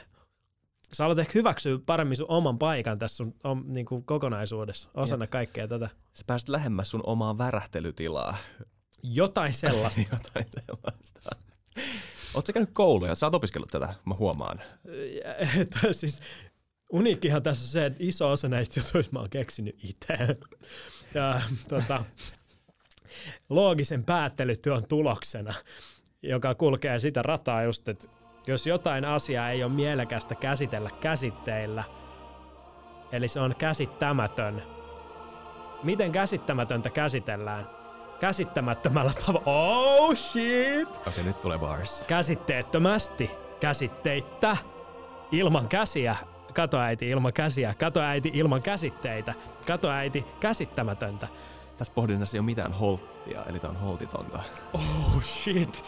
Sä 0.94 1.06
alat 1.06 1.20
ehkä 1.20 1.32
hyväksyä 1.36 1.80
paremmin 1.86 2.18
sun 2.18 2.26
oman 2.30 2.60
paikan 2.60 3.00
tässä 3.00 3.16
sun 3.16 3.36
om, 3.44 3.64
niinku, 3.68 4.02
kokonaisuudessa, 4.02 4.90
osana 4.94 5.24
Jep. 5.24 5.32
kaikkea 5.32 5.68
tätä. 5.68 5.90
Sä 6.14 6.24
pääset 6.28 6.50
lähemmäs 6.50 6.90
sun 6.90 7.04
omaa 7.06 7.38
värähtelytilaa. 7.38 8.38
Jotain 9.04 9.54
sellaista. 9.64 10.02
Jotain 10.02 10.46
sellaista. 10.50 11.22
Oletko 12.34 12.54
käynyt 12.54 12.74
kouluja? 12.74 13.16
Sä 13.16 13.26
oot 13.26 13.36
opiskellut 13.36 13.70
tätä, 13.70 13.94
mä 14.06 14.16
huomaan. 14.16 14.62
Siis 15.92 16.20
uniikkihan 16.92 17.44
tässä 17.44 17.64
on 17.64 17.68
se, 17.68 17.86
että 17.86 18.00
iso 18.04 18.32
osa 18.32 18.50
näistä 18.50 18.80
jutuista 18.80 19.14
mä 19.14 19.20
oon 19.20 19.30
keksinyt 19.30 19.76
itse. 19.84 20.38
Ja 21.14 21.42
tota, 21.68 22.04
loogisen 23.50 24.04
päättelytyön 24.04 24.88
tuloksena, 24.88 25.54
joka 26.22 26.56
kulkee 26.56 27.00
sitä 27.00 27.22
rataa 27.22 27.64
just, 27.64 27.90
että 27.90 28.08
jos 28.48 28.68
jotain 28.68 29.06
asiaa 29.06 29.50
ei 29.50 29.64
ole 29.64 29.74
mielekästä 29.74 30.36
käsitellä 30.36 30.90
käsitteillä, 31.02 31.84
eli 33.12 33.28
se 33.28 33.40
on 33.40 33.56
käsittämätön. 33.58 34.64
Miten 35.84 36.12
käsittämätöntä 36.12 36.90
käsitellään? 36.90 37.83
Käsittämättömällä 38.24 39.12
tavalla. 39.26 39.44
Oh 39.46 40.16
shit! 40.16 40.90
Okei, 40.90 41.02
okay, 41.08 41.24
nyt 41.24 41.42
tulee 41.42 41.60
bars. 41.60 42.04
Käsitteettömästi. 42.08 43.32
Käsitteittä. 43.60 44.58
Ilman 45.32 45.68
käsiä. 45.68 46.16
Katoäiti 46.54 47.10
ilman 47.10 47.34
käsiä. 47.34 47.74
Katoäiti 47.80 48.32
ilman 48.34 48.62
käsitteitä. 48.62 49.34
Katoäiti 49.68 50.26
käsittämätöntä. 50.40 51.28
Tässä 51.78 51.94
pohdinnassa 51.94 52.38
ei 52.38 52.40
ole 52.40 52.46
mitään 52.46 52.74
holttia, 52.74 53.44
eli 53.46 53.60
tää 53.60 53.70
on 53.70 53.76
holtitonta. 53.76 54.40
Oh 54.74 55.24
shit. 55.24 55.84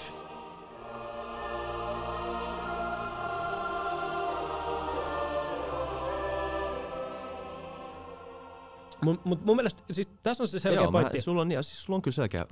Mun, 9.01 9.21
mut 9.23 9.45
mun 9.45 9.55
mielestä, 9.55 9.83
siis 9.91 10.09
tässä 10.23 10.43
on 10.43 10.47
se 10.47 10.59
selkeä 10.59 10.81
Joo, 10.81 10.91
pointti. 10.91 11.17
Mä, 11.17 11.21
sulla, 11.21 11.41
on, 11.41 11.49
siis 11.51 11.83
sulla 11.83 11.97
on 11.97 12.01
kyllä 12.01 12.15
selkeä 12.15 12.45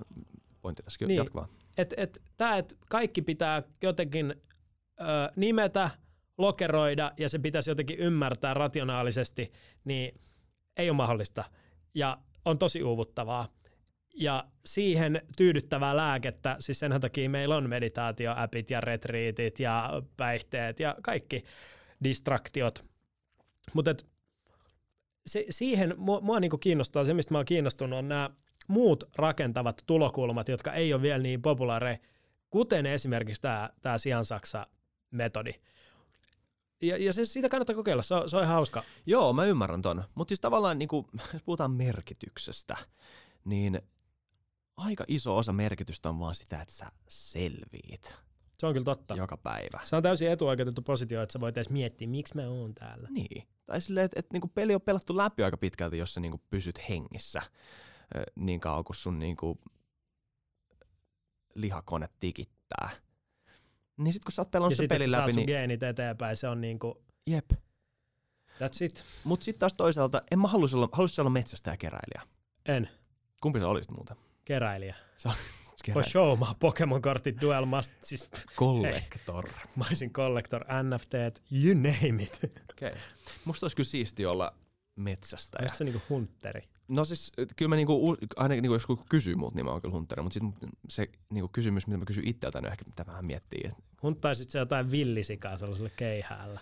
pointti 0.62 0.84
tässä. 0.84 1.06
Niin. 1.06 1.18
Jatka 1.18 1.36
vaan. 1.36 1.50
että 1.78 1.96
et, 1.98 2.22
tää, 2.38 2.58
et 2.58 2.78
kaikki 2.90 3.22
pitää 3.22 3.64
jotenkin 3.82 4.36
ö, 5.02 5.06
nimetä, 5.36 5.90
lokeroida 6.38 7.12
ja 7.20 7.30
se 7.30 7.40
pitäisi 7.40 7.72
jotenkin 7.72 7.98
ymmärtää 7.98 8.54
rationaalisesti, 8.54 9.52
niin 9.86 10.22
ei 10.78 10.90
ole 10.90 10.98
mahdollista. 10.98 11.44
Ja 11.94 12.18
on 12.46 12.58
tosi 12.58 12.84
uuvuttavaa. 12.84 13.48
Ja 14.16 14.44
siihen 14.66 15.22
tyydyttävää 15.38 15.98
lääkettä, 15.98 16.56
siis 16.60 16.80
sen 16.80 17.02
takia 17.02 17.30
meillä 17.30 17.56
on 17.56 17.70
meditaatioäpit 17.70 18.70
ja 18.70 18.82
retriitit 18.82 19.60
ja 19.60 20.02
päihteet 20.18 20.80
ja 20.80 20.96
kaikki 21.02 21.44
distraktiot. 22.04 22.86
Mutta 23.74 23.96
se, 25.26 25.46
siihen 25.50 25.94
mua, 25.98 26.22
mua 26.22 26.40
niinku 26.40 26.58
kiinnostaa, 26.58 27.06
se 27.06 27.14
mistä 27.14 27.34
mä 27.34 27.38
oon 27.38 27.46
kiinnostunut 27.46 28.00
on 28.00 28.08
nämä 28.08 28.30
muut 28.68 29.04
rakentavat 29.16 29.84
tulokulmat, 29.86 30.48
jotka 30.48 30.74
ei 30.74 30.94
ole 30.94 31.02
vielä 31.02 31.24
niin 31.24 31.42
populaareja, 31.42 31.98
kuten 32.50 32.86
esimerkiksi 32.86 33.42
tämä, 33.42 33.70
tämä 33.82 33.98
Siansaksa-metodi. 33.98 35.54
Ja, 36.82 36.98
ja 36.98 37.14
se, 37.14 37.26
siitä 37.26 37.50
kannattaa 37.50 37.76
kokeilla, 37.76 38.04
se 38.04 38.16
on, 38.16 38.30
se 38.30 38.38
on 38.38 38.48
hauska. 38.48 38.84
Joo, 39.06 39.34
mä 39.34 39.46
ymmärrän 39.46 39.82
ton. 39.82 40.04
Mutta 40.16 40.32
siis 40.32 40.42
tavallaan, 40.42 40.80
niin 40.80 40.90
kuin, 40.90 41.08
jos 41.34 41.44
puhutaan 41.44 41.72
merkityksestä, 41.72 42.78
niin 43.46 43.82
aika 44.78 45.06
iso 45.08 45.38
osa 45.38 45.54
merkitystä 45.54 46.10
on 46.10 46.20
vaan 46.20 46.36
sitä, 46.36 46.62
että 46.62 46.74
sä 46.74 46.86
selviit 47.08 48.16
Se 48.60 48.68
on 48.68 48.74
kyllä 48.74 48.86
totta. 48.86 49.16
joka 49.16 49.38
päivä. 49.38 49.80
Se 49.84 49.96
on 49.96 50.04
täysin 50.04 50.32
etuoikeutettu 50.32 50.82
positio, 50.82 51.22
että 51.22 51.34
sä 51.34 51.40
voit 51.40 51.58
edes 51.58 51.70
miettiä, 51.70 52.08
miksi 52.08 52.36
mä 52.36 52.50
oon 52.50 52.74
täällä. 52.76 53.08
Niin. 53.12 53.48
Tai 53.66 53.82
silleen, 53.82 54.06
että, 54.06 54.20
että 54.20 54.34
niinku 54.34 54.48
peli 54.48 54.76
on 54.76 54.82
pelattu 54.82 55.18
läpi 55.18 55.44
aika 55.44 55.58
pitkälti, 55.58 55.98
jos 55.98 56.14
sä 56.14 56.20
niinku 56.20 56.42
pysyt 56.50 56.90
hengissä 56.90 57.42
ö, 58.16 58.24
niin 58.36 58.60
kauan 58.60 58.84
kuin 58.84 58.96
sun 58.96 59.20
niinku 59.20 59.62
lihakone 61.56 62.10
tikittää. 62.20 62.90
Niin 63.98 64.14
sit 64.14 64.24
kun 64.24 64.32
sä 64.32 64.42
oot 64.42 64.52
pelannut 64.52 64.72
ja 64.72 64.78
sen 64.78 64.90
pelin 64.90 65.12
läpi, 65.12 65.32
niin 65.32 65.48
geenit 65.48 65.84
eteenpäin, 65.84 66.38
se 66.38 66.48
on 66.48 66.62
niinku, 66.62 67.04
jep. 67.28 67.52
that's 68.52 68.86
it. 68.86 69.06
Mut 69.24 69.42
sit 69.42 69.60
taas 69.60 69.74
toisaalta, 69.74 70.22
en 70.32 70.40
mä 70.40 70.48
haluaisi 70.48 70.76
olla, 70.76 70.90
haluaisit 70.92 71.20
olla 71.20 71.30
metsästäjä 71.30 71.78
keräilijä. 71.78 72.22
En. 72.66 72.90
Kumpi 73.42 73.60
sä 73.60 73.68
olisit 73.68 73.92
muuten? 73.92 74.18
Keräilijä. 74.46 74.96
Sä 75.18 75.30
olisit 75.30 75.63
For 75.86 76.04
keräilijä. 76.04 76.12
show, 76.12 76.40
mä 76.40 76.46
oon 76.46 76.56
Pokemon-kortit 76.56 77.42
Duel 77.42 77.66
Must, 77.66 77.92
siis 78.02 78.30
Collector. 78.56 79.50
mä 79.76 79.86
olisin 79.88 80.14
collector, 80.14 80.66
NFT, 80.84 81.14
you 81.52 81.74
name 81.74 82.24
it. 82.24 82.40
Okei. 82.72 82.90
Okay. 82.90 83.02
Musta 83.46 83.66
olisi 83.66 83.76
kyllä 83.76 83.90
siisti 83.90 84.26
olla 84.26 84.56
metsästäjä. 84.96 85.64
Onko 85.64 85.76
se 85.76 85.84
niinku 85.84 86.02
hunteri? 86.10 86.62
No 86.88 87.06
siis 87.06 87.32
kyllä 87.56 87.70
mä 87.70 87.76
niinku, 87.76 88.18
aina 88.36 88.56
niinku, 88.56 88.74
jos 88.74 88.86
joku 88.90 89.04
kysyy 89.10 89.36
mut, 89.36 89.56
niin 89.56 89.66
mä 89.66 89.72
oon 89.72 89.82
kyllä 89.82 89.94
hunteri. 89.94 90.22
Mutta 90.22 90.34
sit 90.34 90.44
se 90.90 91.08
niinku 91.30 91.48
kysymys, 91.48 91.88
mitä 91.88 91.98
mä 91.98 92.06
kysyn 92.06 92.28
itseltäni, 92.28 92.68
on 92.68 92.72
ehkä 92.72 92.86
mitä 92.86 93.06
vähän 93.06 93.26
miettii. 93.26 93.62
Et, 93.66 93.74
Hunttaisit 94.04 94.50
se 94.50 94.60
jotain 94.60 94.92
villisikaa 94.92 95.58
sellaisella 95.58 95.90
keihäällä. 95.96 96.60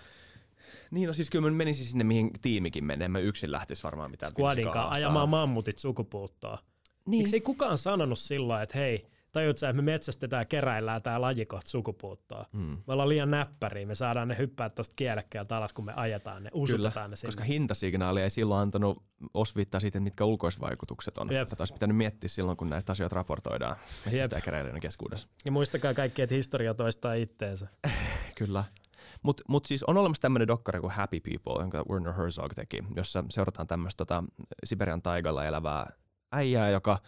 niin 0.91 1.07
no 1.07 1.13
siis 1.13 1.29
kyllä 1.29 1.49
mä 1.49 1.57
menisin 1.57 1.85
sinne, 1.85 2.03
mihin 2.03 2.31
tiimikin 2.41 2.85
menee. 2.85 3.07
Mä 3.07 3.19
yksin 3.19 3.51
lähtis 3.51 3.83
varmaan 3.83 4.11
mitään 4.11 4.31
Squadin 4.31 4.55
fysiikkaa 4.55 4.73
kanssa 4.73 4.89
haastaa. 4.89 5.07
ajamaan 5.07 5.29
mammutit 5.29 5.77
sukupuuttoon. 5.77 6.57
Niin. 7.11 7.19
Miksi 7.19 7.35
ei 7.35 7.41
kukaan 7.41 7.77
sanonut 7.77 8.19
silloin, 8.19 8.63
että 8.63 8.77
hei, 8.77 9.07
tajut 9.31 9.57
sä, 9.57 9.69
että 9.69 9.81
me 9.81 9.91
metsästetään 9.91 10.47
keräillään 10.47 11.01
tää 11.01 11.21
laji 11.21 11.45
kohta 11.45 11.69
sukupuuttoon. 11.69 12.45
Mm. 12.51 12.77
Me 12.87 12.93
ollaan 12.93 13.09
liian 13.09 13.31
näppäriä, 13.31 13.85
me 13.85 13.95
saadaan 13.95 14.27
ne 14.27 14.37
hyppää 14.37 14.69
tosta 14.69 14.93
kielekkeeltä 14.95 15.57
alas, 15.57 15.73
kun 15.73 15.85
me 15.85 15.93
ajetaan 15.95 16.43
ne, 16.43 16.49
usutetaan 16.53 16.93
Kyllä, 16.93 17.07
ne 17.07 17.15
sinne. 17.15 17.27
koska 17.27 17.43
hintasignaali 17.43 18.21
ei 18.21 18.29
silloin 18.29 18.61
antanut 18.61 19.03
osviittaa 19.33 19.79
siitä, 19.79 19.99
mitkä 19.99 20.25
ulkoisvaikutukset 20.25 21.17
on. 21.17 21.33
Jep. 21.33 21.49
Tätä 21.49 21.61
olisi 21.61 21.73
pitänyt 21.73 21.97
miettiä 21.97 22.27
silloin, 22.29 22.57
kun 22.57 22.69
näistä 22.69 22.91
asioista 22.91 23.15
raportoidaan 23.15 23.75
metsästäjäkeräilijöiden 24.05 24.81
keskuudessa. 24.81 25.27
Ja 25.45 25.51
muistakaa 25.51 25.93
kaikki, 25.93 26.21
että 26.21 26.35
historia 26.35 26.73
toistaa 26.73 27.13
itteensä. 27.13 27.67
Kyllä. 28.35 28.63
Mutta 29.23 29.43
mut 29.47 29.65
siis 29.65 29.83
on 29.83 29.97
olemassa 29.97 30.21
tämmöinen 30.21 30.47
dokkari 30.47 30.79
kuin 30.79 30.91
Happy 30.91 31.19
People, 31.19 31.61
jonka 31.61 31.85
Werner 31.89 32.13
Herzog 32.13 32.53
teki, 32.55 32.77
jossa 32.95 33.23
seurataan 33.29 33.67
tämmöistä 33.67 33.97
tota, 33.97 34.23
Siberian 34.63 35.01
taigalla 35.01 35.45
elävää 35.45 35.91
äijää, 36.31 36.69
joka 36.69 36.99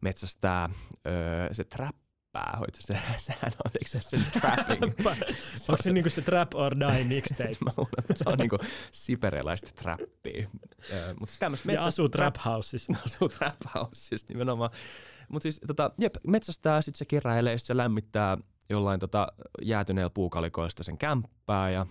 metsästää, 0.00 0.68
öö, 1.06 1.54
se 1.54 1.64
trappää, 1.64 2.56
hoiti 2.58 2.82
se, 2.82 2.98
sehän 3.18 3.52
on, 3.64 3.70
eikö 3.74 3.88
se, 3.88 4.00
se 4.00 4.18
trapping? 4.40 4.94
Se 5.54 5.72
Onko 5.72 5.82
se 5.82 5.92
niinku 5.92 6.10
se 6.10 6.22
Trap 6.22 6.54
or 6.54 6.76
Die 6.80 7.04
mixtape? 7.04 7.50
Mä 7.64 7.70
luulen, 7.76 7.92
että 7.98 8.14
se 8.16 8.24
on 8.26 8.38
niinku 8.38 8.58
siperialaista 8.92 9.70
trappia. 9.74 10.48
Öö, 10.92 11.14
Mutta 11.14 11.26
siis 11.26 11.38
tämmöistä 11.38 11.72
ja 11.72 11.84
asuu 11.84 12.08
Trap 12.08 12.34
Houseissa. 12.44 12.92
asuu 13.06 13.28
trap 13.28 13.56
houseissa 13.74 14.26
nimenomaan. 14.28 14.70
Mutta 15.28 15.42
siis 15.42 15.60
tota, 15.66 15.90
jep, 15.98 16.14
metsästää, 16.26 16.82
sitten 16.82 16.98
se 16.98 17.04
keräilee, 17.04 17.58
sit 17.58 17.66
se 17.66 17.76
lämmittää 17.76 18.38
jollain 18.70 19.00
tota, 19.00 19.28
jäätyneellä 19.62 20.10
puukalikoista 20.10 20.82
sen 20.84 20.98
kämppää 20.98 21.70
ja, 21.70 21.86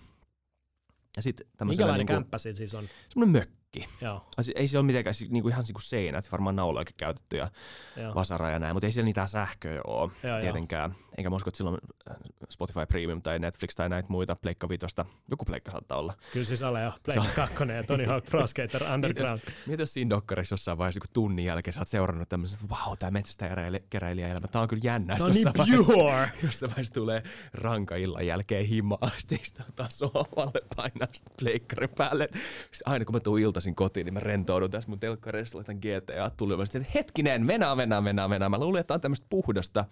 ja 1.16 1.22
tämmöisellä 1.22 1.64
Minkälainen 1.64 1.98
niinku, 1.98 2.12
kämppä 2.12 2.38
siinä 2.38 2.56
siis 2.56 2.74
on? 2.74 2.88
semmoinen 3.08 3.32
mökki. 3.32 3.57
Joo, 4.00 4.26
Ai 4.36 4.44
siis 4.44 4.56
Ei 4.56 4.68
se 4.68 4.78
ole 4.78 4.86
mitenkään 4.86 5.14
si- 5.14 5.28
niinku 5.30 5.48
ihan 5.48 5.64
niinku 5.68 5.80
seinät, 5.80 6.32
varmaan 6.32 6.56
nauloikin 6.56 6.94
käytetty 6.96 7.36
ja 7.36 7.50
joo. 7.96 8.14
vasara 8.14 8.50
ja 8.50 8.58
näin, 8.58 8.74
mutta 8.76 8.86
ei 8.86 8.92
siellä 8.92 9.04
niitä 9.04 9.26
sähköä 9.26 9.80
ole 9.86 10.10
Joo, 10.22 10.40
tietenkään. 10.40 10.94
Enkä 11.18 11.30
mä 11.30 11.36
usko, 11.36 11.50
että 11.50 11.56
silloin 11.58 11.78
äh, 12.10 12.16
Spotify 12.50 12.86
Premium 12.86 13.22
tai 13.22 13.38
Netflix 13.38 13.74
tai 13.74 13.88
näitä 13.88 14.08
muita, 14.08 14.36
Pleikka 14.36 14.68
Vitosta, 14.68 15.04
joku 15.30 15.44
Pleikka 15.44 15.70
saattaa 15.70 15.98
olla. 15.98 16.14
Kyllä 16.32 16.46
siis 16.46 16.62
ole 16.62 16.82
jo 16.82 16.92
Blake 17.04 17.30
2 17.34 17.54
ja 17.76 17.84
Tony 17.84 18.04
Hawk 18.06 18.24
Pro 18.24 18.46
Skater 18.46 18.82
Underground. 18.94 19.40
Mieti, 19.66 19.82
jos 19.82 19.94
siinä 19.94 20.10
dokkarissa 20.10 20.52
jossain 20.52 20.78
vaiheessa, 20.78 21.00
kun 21.00 21.08
tunnin 21.12 21.44
jälkeen 21.44 21.74
sä 21.74 21.80
oot 21.80 21.88
seurannut 21.88 22.28
tämmöisen, 22.28 22.58
että 22.62 22.74
vau, 22.74 22.96
tää 22.96 23.10
metsästäjäkeräilijä 23.10 24.28
elämä, 24.28 24.48
tää 24.48 24.62
on 24.62 24.68
kyllä 24.68 24.80
jännä. 24.84 25.16
Tämä 25.16 25.26
on 25.26 25.32
niin 25.32 25.84
pure! 25.86 26.30
jossain 26.42 26.70
vaiheessa 26.70 26.94
tulee 26.94 27.22
ranka 27.54 27.96
illan 27.96 28.26
jälkeen 28.26 28.66
himaa, 28.66 29.10
sitten 29.18 29.64
taas 29.76 29.98
sohvalle 29.98 30.60
painaa 30.76 31.08
sitä 31.12 31.30
pleikkarin 31.38 31.90
päälle. 31.90 32.28
Sitten 32.32 32.92
aina 32.92 33.04
kun 33.04 33.14
mä 33.14 33.20
tuun 33.20 33.40
iltaisin 33.58 33.74
kotiin, 33.74 34.04
niin 34.04 34.14
mä 34.14 34.20
rentoudun 34.20 34.70
tässä 34.70 34.88
mun 34.88 35.00
telkkarissa, 35.00 35.58
laitan 35.58 35.76
GTA 35.76 36.30
tuli. 36.36 36.66
Sitten 36.66 36.82
että 36.82 36.92
hetkinen, 36.94 37.46
mennään, 37.46 37.76
mennään, 37.76 38.04
mennään, 38.04 38.30
mennään. 38.30 38.50
Mä 38.50 38.58
luulin, 38.58 38.80
että 38.80 38.94
on 38.94 39.00
tämmöistä 39.00 39.26
puhdasta 39.30 39.84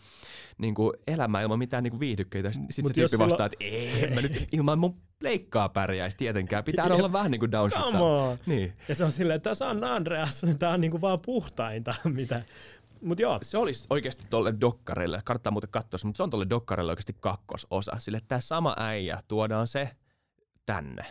niin 0.58 0.74
kuin 0.74 0.92
elämää 1.06 1.42
ilman 1.42 1.58
mitään 1.58 1.82
niin 1.82 1.90
kuin 1.90 2.00
viihdykkeitä. 2.00 2.52
Sitten 2.52 2.72
sit 2.72 2.82
Mut 2.82 2.88
se 2.88 2.94
tyyppi 2.94 3.08
silloin- 3.08 3.30
vastaa, 3.30 3.46
että 3.46 3.56
ei, 3.60 4.10
mä 4.14 4.20
nyt 4.20 4.48
ilman 4.52 4.78
mun 4.78 4.96
pleikkaa 5.18 5.68
pärjäisi 5.68 6.16
tietenkään. 6.16 6.64
Pitää 6.64 6.86
olla 6.86 7.12
vähän 7.12 7.30
niin 7.30 7.38
kuin 7.40 7.52
downshift. 7.52 7.84
Come 7.84 7.98
on! 7.98 8.38
Niin. 8.46 8.72
Ja 8.88 8.94
se 8.94 9.04
on 9.04 9.12
silleen, 9.12 9.36
että 9.36 9.50
tässä 9.50 9.68
on 9.68 9.84
Andreas, 9.84 10.46
tää 10.58 10.70
on 10.70 10.80
niinku 10.80 11.00
vaan 11.00 11.20
puhtainta, 11.20 11.94
mitä. 12.16 12.42
Mut 13.02 13.20
joo, 13.20 13.38
Se 13.42 13.58
olisi 13.58 13.86
oikeasti 13.90 14.24
tolle 14.30 14.54
dokkarille, 14.60 15.20
kannattaa 15.24 15.50
muuten 15.50 15.70
katsoa, 15.70 16.00
mutta 16.04 16.16
se 16.16 16.22
on 16.22 16.30
tolle 16.30 16.46
dokkarille 16.50 16.92
oikeasti 16.92 17.16
kakkososa. 17.20 17.92
Sille 17.98 18.20
tämä 18.28 18.40
sama 18.40 18.74
äijä, 18.78 19.22
tuodaan 19.28 19.68
se 19.68 19.90
tänne. 20.66 21.02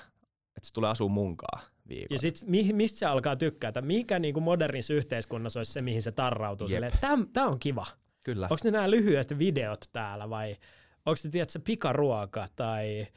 Että 0.58 0.68
se 0.68 0.74
tulee 0.74 0.90
asua 0.90 1.10
munkaan 1.10 1.75
viikon. 1.90 2.08
ja 2.10 2.20
sit 2.20 2.44
mi, 2.48 2.74
mistä 2.74 3.00
se 3.00 3.06
alkaa 3.06 3.36
tykkätä? 3.36 3.82
Mikä 3.82 4.20
niinku 4.20 4.42
modernissa 4.42 4.94
yhteiskunnassa 4.94 5.60
olisi 5.60 5.72
se, 5.74 5.82
mihin 5.82 6.02
se 6.02 6.12
tarrautuu? 6.12 6.68
Tää 7.34 7.46
on 7.46 7.60
kiva. 7.60 7.86
Kyllä. 8.24 8.46
Onko 8.46 8.62
ne 8.64 8.72
nämä 8.72 8.92
lyhyet 8.92 9.38
videot 9.38 9.86
täällä 9.94 10.30
vai 10.30 10.58
onko 11.06 11.16
se 11.16 11.30
tiedätkö, 11.30 11.60
ruoka 11.92 12.48
tai 12.56 13.08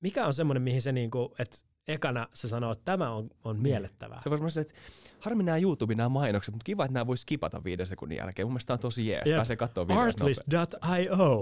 mikä 0.00 0.26
on 0.26 0.34
semmoinen, 0.34 0.62
mihin 0.62 0.82
se 0.82 0.92
niinku, 0.92 1.34
että 1.38 1.56
ekana 1.88 2.28
se 2.34 2.48
sanoo, 2.48 2.72
että 2.72 2.84
tämä 2.84 3.10
on, 3.10 3.30
on 3.44 3.58
miellettävää. 3.60 4.20
Se 4.22 4.30
voisi 4.30 4.50
sanoa, 4.50 4.62
että 4.62 4.74
harmi 5.20 5.42
nämä 5.42 5.58
YouTubin 5.58 5.96
nämä 5.96 6.08
mainokset, 6.08 6.54
mutta 6.54 6.64
kiva, 6.64 6.84
että 6.84 6.92
nämä 6.92 7.06
voisi 7.06 7.20
skipata 7.20 7.64
viiden 7.64 7.86
sekunnin 7.86 8.18
jälkeen. 8.18 8.46
Mun 8.46 8.52
mielestä 8.52 8.66
tämä 8.66 8.74
on 8.74 8.80
tosi 8.80 9.08
jees. 9.08 9.22
Jep. 9.26 9.36
Pääsee 9.36 9.56
katsoa 9.56 9.88
videot. 9.88 10.02
Artlist.io. 10.02 11.40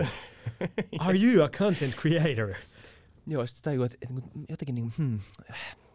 Are 0.98 1.18
you 1.18 1.44
a 1.44 1.48
content 1.48 1.94
creator? 1.94 2.54
Joo, 3.26 3.46
sitten 3.46 3.64
tajuu, 3.64 3.84
että, 3.84 3.96
että 4.02 4.14
jotenkin 4.48 4.74
niin, 4.74 4.92
hmm, 4.98 5.20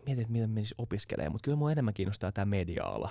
mietin, 0.05 0.21
että 0.21 0.31
miten 0.31 0.49
menisi 0.49 0.75
opiskelemaan, 0.77 1.31
mutta 1.31 1.45
kyllä 1.45 1.57
mua 1.57 1.71
enemmän 1.71 1.93
kiinnostaa 1.93 2.31
tämä 2.31 2.45
media-ala. 2.45 3.09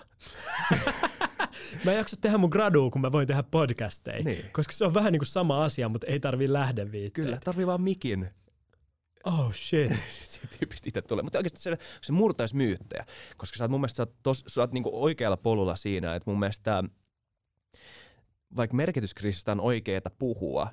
Mä 1.84 1.90
en 1.90 1.96
jaksa 1.96 2.16
tehdä 2.20 2.38
mun 2.38 2.50
gradua, 2.50 2.90
kun 2.90 3.00
mä 3.00 3.12
voin 3.12 3.28
tehdä 3.28 3.42
podcasteja. 3.42 4.24
Niin. 4.24 4.44
Koska 4.52 4.72
se 4.72 4.84
on 4.84 4.94
vähän 4.94 5.12
niin 5.12 5.20
kuin 5.20 5.26
sama 5.26 5.64
asia, 5.64 5.88
mutta 5.88 6.06
ei 6.06 6.20
tarvii 6.20 6.52
lähdeviitteitä. 6.52 7.14
Kyllä, 7.14 7.38
tarvii 7.44 7.66
vaan 7.66 7.82
mikin. 7.82 8.30
Oh 9.24 9.54
shit. 9.54 9.92
Siitä 10.08 10.58
tyypistä 10.58 10.88
itse 10.88 11.02
tulee. 11.02 11.22
Mutta 11.22 11.38
oikeasti 11.38 11.60
se, 11.60 11.78
se 12.00 12.12
murtaisi 12.12 12.56
myyttejä, 12.56 13.04
koska 13.36 13.56
sä 13.56 13.64
oot 13.64 13.70
mun 13.70 13.80
mielestä 13.80 13.96
sä 13.96 14.02
oot, 14.02 14.16
tos, 14.22 14.44
sä 14.46 14.60
oot 14.60 14.72
niinku 14.72 14.90
oikealla 15.04 15.36
polulla 15.36 15.76
siinä, 15.76 16.14
että 16.14 16.30
mun 16.30 16.38
mielestä 16.38 16.84
vaikka 18.56 18.76
merkityskriisistä 18.76 19.52
on 19.52 19.60
oikeeta 19.60 20.10
puhua, 20.18 20.70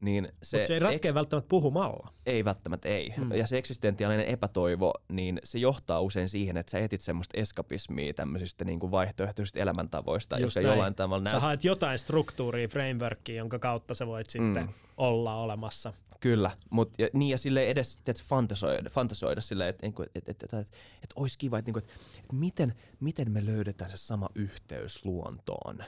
niin 0.00 0.28
se, 0.42 0.56
Mutta 0.56 0.66
se 0.66 0.74
ei 0.74 0.78
ratkea 0.80 1.10
eks- 1.10 1.14
välttämättä 1.14 1.48
puhumalla. 1.48 2.12
ei 2.26 2.44
välttämättä 2.44 2.88
ei. 2.88 3.12
Hmm. 3.16 3.32
Ja 3.32 3.46
se 3.46 3.58
eksistentiaalinen 3.58 4.26
epätoivo, 4.26 4.92
niin 5.08 5.40
se 5.44 5.58
johtaa 5.58 6.00
usein 6.00 6.28
siihen, 6.28 6.56
että 6.56 6.70
sä 6.70 6.78
etit 6.78 7.00
semmoista 7.00 7.40
eskapismia 7.40 8.14
tämmöisistä 8.14 8.64
niin 8.64 8.80
kuin 8.80 8.90
vaihtoehtoisista 8.90 9.58
elämäntavoista, 9.60 10.38
Just 10.38 10.56
jotka 10.56 10.68
näin. 10.68 10.76
jollain 10.76 10.94
tavalla 10.94 11.20
Sä 11.20 11.24
näyttää. 11.24 11.40
haet 11.40 11.64
jotain 11.64 11.98
struktuuria, 11.98 12.68
frameworkia, 12.68 13.34
jonka 13.36 13.58
kautta 13.58 13.94
sä 13.94 14.06
voit 14.06 14.30
sitten 14.30 14.62
Mm. 14.64 14.68
olla 14.96 15.34
olemassa. 15.36 15.92
Kyllä, 16.20 16.50
mut, 16.70 16.92
ja, 16.98 17.08
niin 17.12 17.30
ja 17.30 17.38
sille 17.38 17.62
edes 17.64 17.98
tiedätkö, 18.04 18.26
fantasoida, 18.28 18.90
fantasoida 18.90 19.40
silleen, 19.40 19.70
että 19.70 19.86
et, 19.86 19.94
et, 20.16 20.28
et, 20.28 20.42
et, 20.42 20.54
et, 20.54 20.68
et 21.04 21.12
olisi 21.16 21.38
kiva, 21.38 21.58
että, 21.58 21.66
niinku, 21.68 21.78
että, 21.78 21.92
että 22.20 22.36
miten, 22.36 22.74
miten 23.00 23.30
me 23.32 23.46
löydetään 23.46 23.90
se 23.90 23.96
sama 23.96 24.28
yhteys 24.34 25.04
luontoon. 25.04 25.84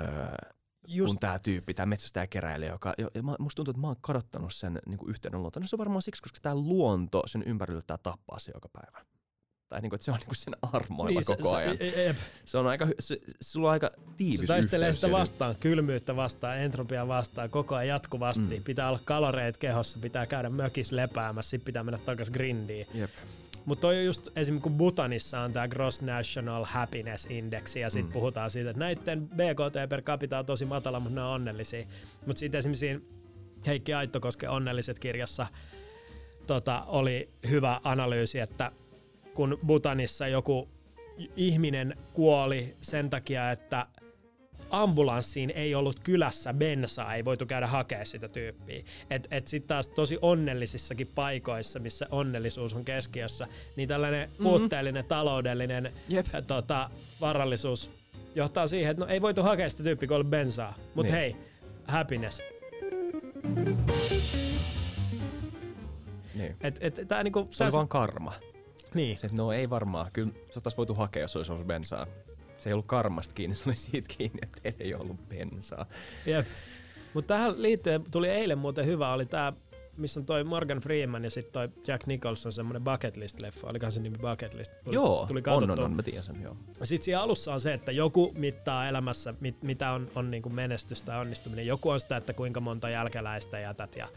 Öö, 0.00 0.06
Just 0.86 1.10
kun 1.12 1.18
tämä 1.18 1.38
tyyppi, 1.38 1.74
tämä 1.74 1.86
metsästäjäkeräilijä, 1.86 2.70
joka, 2.72 2.94
jo, 2.98 3.08
ja 3.14 3.22
musta 3.22 3.56
tuntuu, 3.56 3.70
että 3.70 3.80
mä 3.80 3.86
oon 3.86 3.96
kadottanut 4.00 4.54
sen 4.54 4.78
niin 4.86 4.98
kuin 4.98 5.10
yhteyden 5.10 5.40
luontoon. 5.40 5.60
No 5.62 5.66
se 5.66 5.76
on 5.76 5.78
varmaan 5.78 6.02
siksi, 6.02 6.22
koska 6.22 6.38
tämä 6.42 6.54
luonto, 6.54 7.22
sen 7.26 7.42
ympärillä 7.46 7.82
tää 7.86 7.98
tappaa 7.98 8.38
se 8.38 8.52
joka 8.54 8.68
päivä. 8.68 9.04
Tai 9.68 9.80
niin 9.80 9.90
kuin, 9.90 9.96
että 9.96 10.04
se 10.04 10.10
on 10.10 10.16
niin 10.18 10.26
kuin 10.26 10.36
sen 10.36 10.54
armoilla 10.72 11.10
Niin, 11.20 11.24
se- 11.24 11.36
koko 11.36 11.50
se- 11.50 11.56
ajan. 11.56 11.76
e- 11.80 12.08
e- 12.10 12.16
Se 12.44 12.58
on 12.58 12.66
aika, 12.66 12.86
se, 13.00 13.18
sulla 13.40 13.68
on 13.68 13.72
aika 13.72 13.90
tiivis 14.16 14.40
Se 14.40 14.46
taistelee 14.46 14.92
sitä 14.92 15.10
vastaan, 15.10 15.56
kylmyyttä 15.56 16.16
vastaan, 16.16 16.58
entropiaa 16.58 17.08
vastaan, 17.08 17.50
koko 17.50 17.74
ajan 17.74 17.88
jatkuvasti. 17.88 18.58
Mm. 18.58 18.64
Pitää 18.64 18.88
olla 18.88 19.00
kaloreet 19.04 19.56
kehossa, 19.56 19.98
pitää 20.02 20.26
käydä 20.26 20.48
mökis 20.50 20.92
lepäämässä, 20.92 21.50
sitten 21.50 21.64
pitää 21.64 21.82
mennä 21.84 21.98
takaisin 22.06 22.32
grindiin. 22.32 22.86
Jep. 22.94 23.10
Mutta 23.64 23.82
toi 23.82 23.98
on 23.98 24.04
just 24.04 24.28
esimerkiksi 24.36 24.62
kun 24.62 24.78
Bhutanissa 24.78 25.40
on 25.40 25.52
tämä 25.52 25.68
Gross 25.68 26.02
National 26.02 26.64
Happiness 26.64 27.26
Index 27.30 27.76
ja 27.76 27.90
sitten 27.90 28.10
Mm. 28.10 28.12
puhutaan 28.12 28.50
siitä, 28.50 28.70
että 28.70 28.80
näiden 28.80 29.28
BKT 29.28 29.88
per 29.88 30.02
capita 30.02 30.38
on 30.38 30.46
tosi 30.46 30.64
matala, 30.64 31.00
mutta 31.00 31.14
ne 31.14 31.22
on 31.22 31.30
onnellisia. 31.30 31.86
Mutta 32.26 32.40
sitten 32.40 32.58
esimerkiksi 32.58 32.80
siinä 32.86 33.00
Heikki 33.66 33.94
Aittokosken 33.94 34.50
Onnelliset 34.50 34.98
kirjassa 34.98 35.46
tota, 36.46 36.82
oli 36.86 37.28
hyvä 37.50 37.80
analyysi, 37.84 38.38
että 38.38 38.72
kun 39.34 39.58
Bhutanissa 39.66 40.28
joku 40.28 40.68
ihminen 41.36 41.96
kuoli 42.12 42.76
sen 42.80 43.10
takia, 43.10 43.50
että 43.50 43.86
ambulanssiin 44.72 45.50
ei 45.50 45.74
ollut 45.74 46.00
kylässä 46.00 46.54
bensaa, 46.54 47.14
ei 47.14 47.24
voitu 47.24 47.46
käydä 47.46 47.66
hakea 47.66 48.04
sitä 48.04 48.28
tyyppiä. 48.28 48.82
Et, 49.10 49.28
et 49.30 49.46
sitten 49.46 49.68
taas 49.68 49.88
tosi 49.88 50.18
onnellisissakin 50.22 51.06
paikoissa, 51.14 51.78
missä 51.78 52.06
onnellisuus 52.10 52.74
on 52.74 52.84
keskiössä, 52.84 53.46
niin 53.76 53.88
tällainen 53.88 54.28
mm-hmm. 54.28 54.42
puutteellinen 54.44 55.04
taloudellinen 55.04 55.92
Jep. 56.08 56.26
tota, 56.46 56.90
varallisuus 57.20 57.90
johtaa 58.34 58.66
siihen, 58.66 58.90
että 58.90 59.04
no 59.04 59.10
ei 59.12 59.22
voitu 59.22 59.42
hakea 59.42 59.70
sitä 59.70 59.82
tyyppiä, 59.82 60.08
kun 60.08 60.26
bensaa. 60.26 60.74
Mutta 60.94 61.12
Niin. 61.12 61.20
hei, 61.20 61.36
happiness. 61.88 62.42
Niin. 66.34 66.56
Et, 66.60 66.78
et, 66.80 67.00
tää 67.08 67.22
niinku, 67.22 67.48
Se 67.50 67.64
oli 67.64 67.72
vaan 67.72 67.88
karma. 67.88 68.32
niin. 68.94 69.18
Se, 69.18 69.28
no 69.32 69.52
ei 69.52 69.70
varmaan, 69.70 70.10
kyllä 70.12 70.30
se 70.50 70.60
voitu 70.76 70.94
hakea, 70.94 71.22
jos 71.22 71.36
olisi 71.36 71.52
ollut 71.52 71.66
bensaa. 71.66 72.06
Se 72.62 72.70
ei 72.70 72.72
ollut 72.72 72.86
karmasta 72.86 73.34
kiinni, 73.34 73.54
se 73.56 73.62
oli 73.66 73.76
siitä 73.76 74.14
kiinni, 74.16 74.38
että 74.42 74.60
teillä 74.62 74.78
ei 74.80 74.94
ollut 74.94 75.28
bensaa. 75.28 75.86
Jep. 76.26 76.46
Mutta 77.14 77.34
tähän 77.34 77.62
liittyen 77.62 78.04
tuli 78.10 78.28
eilen 78.28 78.58
muuten 78.58 78.86
hyvä, 78.86 79.12
oli 79.12 79.26
tämä, 79.26 79.52
missä 79.96 80.20
on 80.20 80.26
toi 80.26 80.44
Morgan 80.44 80.78
Freeman 80.78 81.24
ja 81.24 81.30
sitten 81.30 81.52
toi 81.52 81.68
Jack 81.86 82.06
Nicholson, 82.06 82.52
semmoinen 82.52 82.84
bucket 82.84 83.16
list-leffa, 83.16 83.70
olikohan 83.70 83.92
se 83.92 84.00
nimi 84.00 84.18
bucket 84.18 84.54
list? 84.54 84.72
Tuli, 84.84 84.94
Joo, 84.94 85.24
tuli 85.28 85.42
on, 85.46 85.70
on, 85.70 85.80
on, 85.80 85.92
mä 85.92 86.02
tiedän 86.02 86.24
sen, 86.24 86.42
joo. 86.42 86.56
Sitten 86.82 87.04
siinä 87.04 87.20
alussa 87.20 87.54
on 87.54 87.60
se, 87.60 87.72
että 87.72 87.92
joku 87.92 88.32
mittaa 88.36 88.88
elämässä, 88.88 89.34
mit, 89.40 89.62
mitä 89.62 89.90
on, 89.90 90.10
on 90.14 90.30
niinku 90.30 90.48
menestystä 90.48 91.12
ja 91.12 91.18
onnistuminen. 91.18 91.66
Joku 91.66 91.88
on 91.88 92.00
sitä, 92.00 92.16
että 92.16 92.32
kuinka 92.32 92.60
monta 92.60 92.90
jälkeläistä 92.90 93.58
jätät 93.58 93.96
ja 93.96 94.08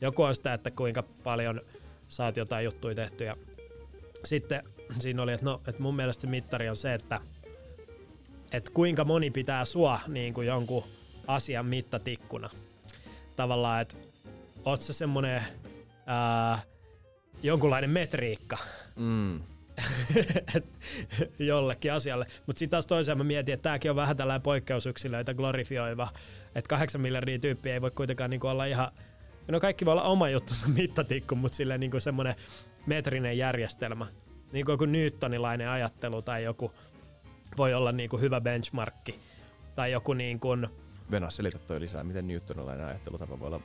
joku 0.00 0.22
on 0.22 0.34
sitä, 0.34 0.54
että 0.54 0.70
kuinka 0.70 1.02
paljon 1.02 1.60
saat 2.08 2.36
jotain 2.36 2.64
juttuja 2.64 2.94
tehty. 2.94 3.24
Ja 3.24 3.36
sitten 4.24 4.62
siinä 4.98 5.22
oli, 5.22 5.32
että 5.32 5.46
no, 5.46 5.60
että 5.68 5.82
mun 5.82 5.96
mielestä 5.96 6.20
se 6.20 6.26
mittari 6.26 6.68
on 6.68 6.76
se, 6.76 6.94
että, 6.94 7.20
että 8.56 8.70
kuinka 8.74 9.04
moni 9.04 9.30
pitää 9.30 9.64
sua 9.64 10.00
niin 10.08 10.34
kuin 10.34 10.46
jonkun 10.46 10.84
asian 11.26 11.66
mittatikkuna. 11.66 12.50
Tavallaan, 13.36 13.82
että 13.82 13.96
oot 14.64 14.82
sä 14.82 14.92
semmonen 14.92 15.42
ää, 16.06 16.58
jonkunlainen 17.42 17.90
metriikka, 17.90 18.58
Mm. 18.96 19.40
jollekin 21.38 21.92
asialle. 21.92 22.26
Mutta 22.46 22.58
sitten 22.58 22.70
taas 22.70 22.86
toisaalta 22.86 23.18
mä 23.18 23.24
mietin, 23.24 23.52
että 23.52 23.62
tämäkin 23.62 23.90
on 23.90 23.96
vähän 23.96 24.16
tällainen 24.16 24.42
poikkeusyksilöitä 24.42 25.34
glorifioiva, 25.34 26.08
että 26.54 26.68
kahdeksan 26.68 27.00
miljardia 27.00 27.38
tyyppiä 27.38 27.74
ei 27.74 27.80
voi 27.80 27.90
kuitenkaan 27.90 28.30
niinku 28.30 28.46
olla 28.46 28.64
ihan, 28.64 28.90
no 29.48 29.60
kaikki 29.60 29.84
voi 29.84 29.92
olla 29.92 30.02
oma 30.02 30.28
juttunsa 30.28 30.68
mittatikku, 30.68 31.34
mutta 31.34 31.56
silleen 31.56 31.80
niinku 31.80 32.00
semmoinen 32.00 32.34
metrinen 32.86 33.38
järjestelmä. 33.38 34.06
Niin 34.52 34.64
kuin 34.64 34.72
joku 34.72 34.84
newtonilainen 34.84 35.68
ajattelu 35.68 36.22
tai 36.22 36.44
joku 36.44 36.72
voi 37.56 37.74
olla 37.74 37.92
niinku 37.92 38.18
hyvä 38.18 38.40
benchmarkki. 38.40 39.20
Tai 39.74 39.92
joku 39.92 40.12
niin 40.12 40.40
kuin, 40.40 40.68
Venä, 41.10 41.30
selitä 41.30 41.58
toi 41.58 41.80
lisää, 41.80 42.04
miten 42.04 42.26
Newtonilainen 42.28 42.86
ajattelutapa 42.86 43.40
voi 43.40 43.46
olla 43.46 43.60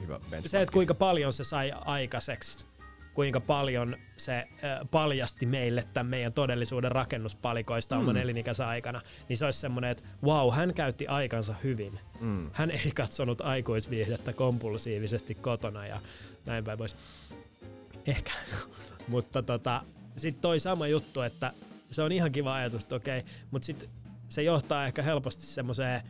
hyvä 0.00 0.18
benchmark. 0.18 0.46
se, 0.46 0.62
että 0.62 0.72
kuinka 0.72 0.94
paljon 0.94 1.32
se 1.32 1.44
sai 1.44 1.72
aikaiseksi, 1.84 2.66
kuinka 3.14 3.40
paljon 3.40 3.96
se 4.16 4.36
äh, 4.38 4.48
paljasti 4.90 5.46
meille 5.46 5.84
tämän 5.94 6.06
meidän 6.06 6.32
todellisuuden 6.32 6.92
rakennuspalikoista 6.92 7.94
mm. 7.94 8.00
oman 8.00 8.16
elinikänsä 8.16 8.68
aikana, 8.68 9.00
niin 9.28 9.36
se 9.36 9.44
olisi 9.44 9.60
semmoinen, 9.60 9.90
että 9.90 10.04
wow, 10.24 10.52
hän 10.54 10.74
käytti 10.74 11.06
aikansa 11.06 11.54
hyvin. 11.64 12.00
Mm. 12.20 12.50
Hän 12.52 12.70
ei 12.70 12.90
katsonut 12.94 13.40
aikuisviihdettä 13.40 14.32
kompulsiivisesti 14.32 15.34
kotona 15.34 15.86
ja 15.86 16.00
näin 16.46 16.64
päin 16.64 16.78
pois. 16.78 16.96
Ehkä. 18.06 18.30
mutta 19.08 19.42
tota, 19.42 19.82
sitten 20.16 20.42
toi 20.42 20.60
sama 20.60 20.86
juttu, 20.86 21.20
että 21.20 21.52
se 21.90 22.02
on 22.02 22.12
ihan 22.12 22.32
kiva 22.32 22.54
ajatus, 22.54 22.82
että 22.82 22.96
okei, 22.96 23.22
mutta 23.50 23.66
sitten 23.66 23.88
se 24.28 24.42
johtaa 24.42 24.86
ehkä 24.86 25.02
helposti 25.02 25.42
semmoiseen, 25.42 26.02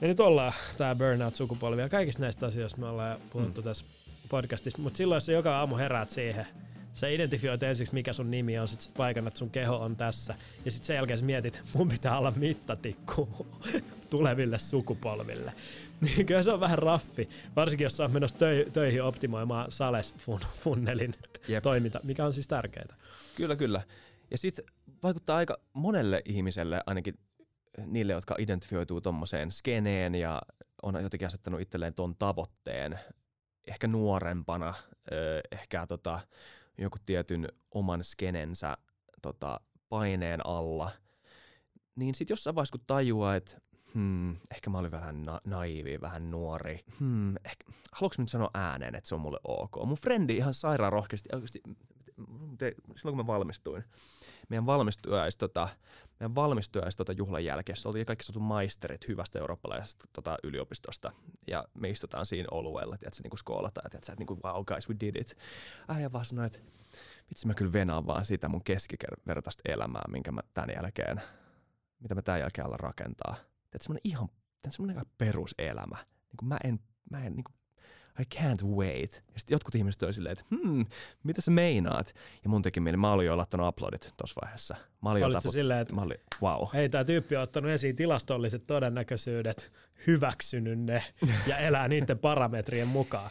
me 0.00 0.08
nyt 0.08 0.20
ollaan 0.20 0.52
tää 0.78 0.94
burnout-sukupolvi 0.94 1.80
ja 1.80 1.88
kaikista 1.88 2.22
näistä 2.22 2.46
asioista 2.46 2.80
me 2.80 2.86
ollaan 2.86 3.18
puhuttu 3.30 3.60
mm. 3.60 3.64
tässä 3.64 3.84
podcastissa, 4.28 4.82
mutta 4.82 4.96
silloin 4.96 5.16
jos 5.16 5.26
sä 5.26 5.32
joka 5.32 5.58
aamu 5.58 5.76
heräät 5.76 6.10
siihen, 6.10 6.46
sä 6.94 7.08
identifioit 7.08 7.62
ensiksi 7.62 7.94
mikä 7.94 8.12
sun 8.12 8.30
nimi 8.30 8.58
on, 8.58 8.68
sit 8.68 8.80
sä 8.80 8.90
paikannat 8.96 9.36
sun 9.36 9.50
keho 9.50 9.76
on 9.76 9.96
tässä 9.96 10.34
ja 10.64 10.70
sitten 10.70 10.86
sen 10.86 10.96
jälkeen 10.96 11.18
sä 11.18 11.24
mietit, 11.24 11.62
mun 11.74 11.88
pitää 11.88 12.18
olla 12.18 12.32
mittatikku 12.36 13.46
tuleville 14.10 14.58
sukupolville. 14.58 15.52
Niin 16.02 16.26
kyllä 16.26 16.42
se 16.42 16.52
on 16.52 16.60
vähän 16.60 16.78
raffi, 16.78 17.28
varsinkin 17.56 17.84
jos 17.84 17.96
sä 17.96 18.02
oot 18.02 18.12
menossa 18.12 18.36
töi- 18.36 18.70
töihin 18.70 19.02
optimoimaan 19.02 19.72
Sales-funnelin 19.72 21.14
Jep. 21.48 21.62
toiminta, 21.62 22.00
mikä 22.02 22.24
on 22.24 22.32
siis 22.32 22.48
tärkeää. 22.48 22.96
Kyllä, 23.36 23.56
kyllä. 23.56 23.82
Ja 24.32 24.38
sitten 24.38 24.64
vaikuttaa 25.02 25.36
aika 25.36 25.58
monelle 25.72 26.22
ihmiselle, 26.24 26.82
ainakin 26.86 27.18
niille, 27.86 28.12
jotka 28.12 28.34
identifioituu 28.38 29.00
tommoseen 29.00 29.50
skeneen 29.50 30.14
ja 30.14 30.42
on 30.82 31.02
jotenkin 31.02 31.26
asettanut 31.26 31.60
itselleen 31.60 31.94
ton 31.94 32.16
tavoitteen, 32.16 32.98
ehkä 33.66 33.86
nuorempana, 33.86 34.74
ö, 35.12 35.40
ehkä 35.52 35.86
tota, 35.86 36.20
joku 36.78 36.98
tietyn 37.06 37.48
oman 37.70 38.04
skenensä 38.04 38.76
tota, 39.22 39.60
paineen 39.88 40.46
alla, 40.46 40.90
niin 41.96 42.14
sitten 42.14 42.32
jossain 42.32 42.54
vaiheessa 42.54 42.78
kun 42.78 42.86
tajuaa, 42.86 43.36
että 43.36 43.60
hmm, 43.94 44.30
ehkä 44.30 44.70
mä 44.70 44.78
olin 44.78 44.90
vähän 44.90 45.22
na- 45.22 45.40
naivi, 45.44 46.00
vähän 46.00 46.30
nuori, 46.30 46.84
hmm, 46.98 47.36
ehkä, 47.36 47.64
haluanko 47.92 48.14
mä 48.18 48.22
nyt 48.22 48.28
sanoa 48.30 48.50
ääneen, 48.54 48.94
että 48.94 49.08
se 49.08 49.14
on 49.14 49.20
mulle 49.20 49.40
ok. 49.44 49.76
Mun 49.86 49.96
frendi 49.96 50.36
ihan 50.36 50.54
sairaan 50.54 50.92
rohkeasti, 50.92 51.28
oikeasti, 51.32 51.60
te- 52.58 52.74
silloin 52.96 53.16
kun 53.16 53.26
mä 53.26 53.26
valmistuin, 53.26 53.84
meidän 54.48 54.66
valmistujais, 54.66 55.36
tota, 55.36 55.68
meidän 56.20 56.34
valmistujais 56.34 56.96
tota 56.96 57.12
juhlan 57.12 57.44
jälkeen, 57.44 57.76
se 57.76 57.88
oltiin 57.88 58.06
kaikki 58.06 58.24
saatu 58.24 58.40
maisterit 58.40 59.08
hyvästä 59.08 59.38
eurooppalaisesta 59.38 60.04
tota, 60.12 60.36
yliopistosta, 60.42 61.12
ja 61.46 61.64
me 61.74 61.90
istutaan 61.90 62.26
siinä 62.26 62.46
tiedätkö, 62.98 63.22
niin 63.22 63.30
kuin 63.30 63.38
skoolataan, 63.38 63.90
tiedätkö, 63.90 64.12
että 64.12 64.20
niin 64.20 64.26
kuin, 64.26 64.40
wow 64.44 64.64
guys, 64.64 64.88
we 64.88 64.96
did 65.00 65.16
it. 65.16 65.36
Äijä 65.88 66.12
vaan 66.12 66.24
sanoi, 66.24 66.46
että 66.46 66.58
vitsi 67.30 67.46
mä 67.46 67.54
kyllä 67.54 67.72
venaan 67.72 68.06
vaan 68.06 68.24
sitä 68.24 68.48
mun 68.48 68.64
keskivertaista 68.64 69.62
elämää, 69.64 70.02
minkä 70.08 70.32
mä 70.32 70.40
tämän 70.54 70.70
jälkeen, 70.76 71.22
mitä 72.00 72.14
mä 72.14 72.22
tämän 72.22 72.40
jälkeen 72.40 72.66
alan 72.66 72.80
rakentaa. 72.80 73.34
Tiedätkö, 73.34 73.78
semmoinen 73.82 74.00
ihan, 74.04 74.28
semmoinen 74.68 75.06
peruselämä. 75.18 75.96
Niin 75.96 76.36
kuin 76.38 76.48
mä 76.48 76.58
en, 76.64 76.80
mä 77.10 77.24
en 77.24 77.36
niin 77.36 77.44
kuin 77.44 77.54
I 78.20 78.38
can't 78.38 78.66
wait. 78.66 79.22
Ja 79.34 79.40
sitten 79.40 79.54
jotkut 79.54 79.74
ihmiset 79.74 80.02
oli 80.02 80.14
silleen, 80.14 80.32
että 80.32 80.44
hmm, 80.50 80.86
mitä 81.22 81.40
sä 81.40 81.50
meinaat? 81.50 82.14
Ja 82.44 82.50
mun 82.50 82.62
teki 82.62 82.80
mieli, 82.80 82.96
mä 82.96 83.12
olin 83.12 83.26
jo 83.26 83.36
laittanut 83.36 83.68
uploadit 83.68 84.14
tuossa 84.16 84.40
vaiheessa. 84.42 84.76
Mä 85.02 85.10
olin 85.10 85.24
Olitko 85.24 85.48
jo 85.48 85.52
silleen, 85.52 85.80
että 85.80 85.94
mä 85.94 86.02
olin, 86.02 86.18
wow. 86.42 86.68
hei, 86.74 86.88
tämä 86.88 87.04
tyyppi 87.04 87.36
on 87.36 87.42
ottanut 87.42 87.70
esiin 87.70 87.96
tilastolliset 87.96 88.66
todennäköisyydet, 88.66 89.72
hyväksynyt 90.06 90.78
ne 90.78 91.02
ja 91.46 91.58
elää 91.58 91.88
niiden 91.88 92.18
parametrien 92.18 92.88
mukaan. 92.88 93.30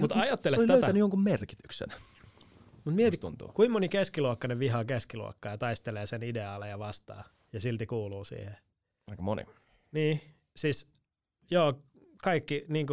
Mutta 0.00 0.16
Mut 0.16 0.24
ajattele 0.26 0.56
se 0.56 0.60
oli 0.60 0.66
tätä. 0.66 0.80
löytänyt 0.80 1.00
jonkun 1.00 1.22
merkityksen. 1.22 1.88
Mut 2.84 2.94
mieti, 2.94 3.16
tuntuu. 3.16 3.48
kuinka 3.48 3.72
moni 3.72 3.88
keskiluokkainen 3.88 4.58
vihaa 4.58 4.84
keskiluokkaa 4.84 5.52
ja 5.52 5.58
taistelee 5.58 6.06
sen 6.06 6.22
ideaaleja 6.22 6.78
vastaan 6.78 7.24
ja 7.52 7.60
silti 7.60 7.86
kuuluu 7.86 8.24
siihen. 8.24 8.56
Aika 9.10 9.22
moni. 9.22 9.42
Niin, 9.92 10.20
siis 10.56 10.86
joo, 11.50 11.82
kaikki 12.22 12.64
niin 12.68 12.86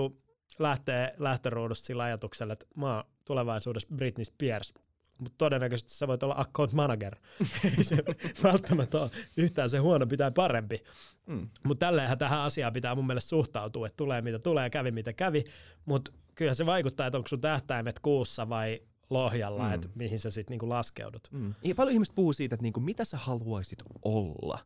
lähtee 0.60 1.14
lähtöruudusta 1.18 1.86
sillä 1.86 2.04
ajatuksella, 2.04 2.54
että 2.54 2.66
mä 2.76 2.96
oon 2.96 3.04
tulevaisuudessa 3.26 3.96
Britney 3.96 4.26
Spears, 4.26 4.74
mutta 5.18 5.36
todennäköisesti 5.38 5.94
sä 5.94 6.08
voit 6.08 6.24
olla 6.24 6.36
account 6.38 6.74
manager. 6.74 7.16
Ei 7.78 7.84
se 7.84 7.98
välttämättä 8.44 9.02
ole 9.02 9.12
yhtään 9.38 9.70
se 9.70 9.78
huono, 9.78 10.08
pitää 10.08 10.32
parempi. 10.32 10.84
Mm. 11.28 11.48
Mutta 11.64 11.86
tälleenhän 11.86 12.18
tähän 12.18 12.40
asiaan 12.40 12.74
pitää 12.74 12.96
mun 12.96 13.08
mielestä 13.08 13.30
suhtautua, 13.30 13.88
että 13.88 13.98
tulee 13.98 14.22
mitä 14.22 14.40
tulee, 14.40 14.70
kävi 14.70 14.92
mitä 14.92 15.14
kävi, 15.14 15.44
mutta 15.86 16.12
kyllä 16.36 16.54
se 16.54 16.66
vaikuttaa, 16.66 17.08
että 17.08 17.18
onko 17.18 17.28
sun 17.28 17.42
tähtäimet 17.42 18.00
kuussa 18.00 18.50
vai 18.50 18.82
lohjalla, 19.10 19.68
mm. 19.68 19.74
että 19.74 19.90
mihin 19.96 20.20
sä 20.20 20.32
sitten 20.32 20.52
niinku 20.52 20.70
laskeudut. 20.70 21.28
Mm. 21.32 21.54
Ja 21.64 21.76
paljon 21.76 21.94
ihmiset 21.94 22.16
puhuu 22.16 22.34
siitä, 22.34 22.56
että 22.56 22.64
niinku, 22.64 22.80
mitä 22.80 23.06
sä 23.06 23.18
haluaisit 23.18 23.80
olla, 24.02 24.60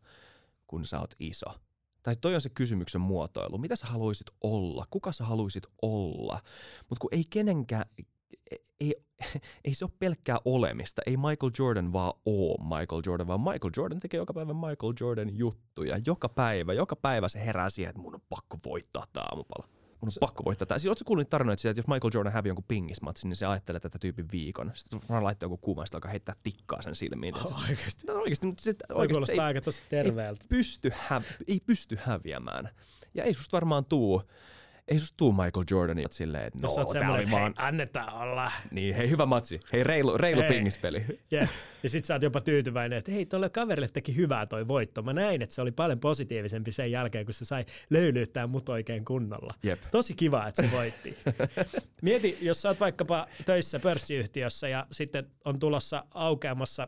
kun 0.67 0.85
sä 0.85 0.99
oot 0.99 1.15
iso. 1.19 1.45
Tai 2.07 2.15
toi 2.21 2.35
on 2.35 2.41
se 2.41 2.49
kysymyksen 2.49 3.01
muotoilu. 3.01 3.57
Mitä 3.57 3.75
sä 3.75 3.87
haluaisit 3.87 4.27
olla? 4.41 4.85
Kuka 4.89 5.11
sä 5.11 5.23
haluaisit 5.23 5.63
olla? 5.81 6.39
Mutta 6.89 6.99
kun 6.99 7.09
ei 7.11 7.23
kenenkään, 7.29 7.85
ei, 8.79 8.95
ei 9.65 9.73
se 9.73 9.85
ole 9.85 9.91
pelkkää 9.99 10.37
olemista. 10.45 11.01
Ei 11.05 11.17
Michael 11.17 11.51
Jordan 11.59 11.93
vaan 11.93 12.13
oo 12.25 12.57
Michael 12.63 13.01
Jordan, 13.05 13.27
vaan 13.27 13.41
Michael 13.41 13.71
Jordan 13.77 13.99
tekee 13.99 14.17
joka 14.17 14.33
päivä 14.33 14.53
Michael 14.53 14.93
Jordan 14.99 15.37
juttuja. 15.37 15.99
Joka 16.05 16.29
päivä, 16.29 16.73
joka 16.73 16.95
päivä 16.95 17.27
se 17.27 17.45
herää 17.45 17.69
siihen, 17.69 17.89
että 17.89 18.01
mun 18.01 18.15
on 18.15 18.21
pakko 18.29 18.57
voittaa 18.65 19.05
tämä 19.13 19.25
aamupala. 19.31 19.67
Mun 20.01 20.07
on 20.07 20.11
se, 20.11 20.19
pakko 20.19 20.45
voittaa 20.45 20.65
tämä. 20.65 20.79
Siis 20.79 20.89
ootko 20.89 21.03
kuullut 21.05 21.29
tarinoita 21.29 21.61
siitä, 21.61 21.71
että 21.71 21.79
jos 21.79 21.87
Michael 21.87 22.11
Jordan 22.13 22.33
hävii 22.33 22.49
jonkun 22.49 22.65
pingismatsin, 22.67 23.29
niin 23.29 23.37
se 23.37 23.45
ajattelee 23.45 23.79
tätä 23.79 23.99
tyypin 23.99 24.25
viikon. 24.31 24.71
Sitten 24.75 24.99
vaan 25.09 25.23
laittaa 25.23 25.45
joku 25.45 25.57
kuva, 25.57 25.85
sitten 25.85 25.97
alkaa 25.97 26.11
heittää 26.11 26.35
tikkaa 26.43 26.81
sen 26.81 26.95
silmiin. 26.95 27.35
Oh, 27.35 27.63
Oikeasti. 27.69 28.07
no, 28.07 28.13
oikeasti, 28.13 28.47
mutta 28.47 28.63
se, 28.63 28.75
oikeasti 28.93 29.25
se 29.25 29.31
ei, 29.33 29.39
aika 29.39 29.61
tosi 29.61 29.81
terveeltä. 29.89 30.45
pysty, 30.49 30.91
hä- 31.07 31.21
ei 31.47 31.59
pysty 31.65 31.97
häviämään. 32.01 32.69
Ja 33.13 33.23
ei 33.23 33.33
susta 33.33 33.55
varmaan 33.57 33.85
tuu, 33.85 34.23
ei 34.87 34.99
susta 34.99 35.17
tuu 35.17 35.31
Michael 35.31 35.65
Jordania 35.71 36.07
silleen, 36.11 36.47
että 36.47 36.59
no, 36.61 36.67
tää 36.93 37.11
oli 37.11 37.21
että 37.21 37.31
hei, 37.31 37.39
vaan... 37.39 37.53
annetaan 37.57 38.13
olla. 38.13 38.51
Niin, 38.71 38.95
hei, 38.95 39.09
hyvä 39.09 39.25
matsi. 39.25 39.59
Hei, 39.73 39.83
reilu, 39.83 40.17
reilu 40.17 40.41
Hei. 40.41 40.49
pingispeli. 40.49 41.05
Yeah. 41.33 41.49
Ja 41.83 41.89
sit 41.89 42.05
sä 42.05 42.13
oot 42.13 42.21
jopa 42.21 42.41
tyytyväinen, 42.41 42.97
että 42.97 43.11
hei, 43.11 43.25
tolle 43.25 43.49
kaverille 43.49 43.87
teki 43.87 44.15
hyvää 44.15 44.45
toi 44.45 44.67
voitto. 44.67 45.01
Mä 45.01 45.13
näin, 45.13 45.41
että 45.41 45.55
se 45.55 45.61
oli 45.61 45.71
paljon 45.71 45.99
positiivisempi 45.99 46.71
sen 46.71 46.91
jälkeen, 46.91 47.25
kun 47.25 47.33
se 47.33 47.45
sai 47.45 47.65
löylyyttää 47.89 48.47
mut 48.47 48.69
oikein 48.69 49.05
kunnolla. 49.05 49.53
Jep. 49.63 49.81
Tosi 49.91 50.13
kiva, 50.13 50.47
että 50.47 50.61
se 50.61 50.71
voitti. 50.71 51.17
Mieti, 52.01 52.37
jos 52.41 52.61
sä 52.61 52.69
oot 52.69 52.79
vaikkapa 52.79 53.27
töissä 53.45 53.79
pörssiyhtiössä 53.79 54.67
ja 54.67 54.87
sitten 54.91 55.27
on 55.45 55.59
tulossa 55.59 56.03
aukeamassa 56.13 56.87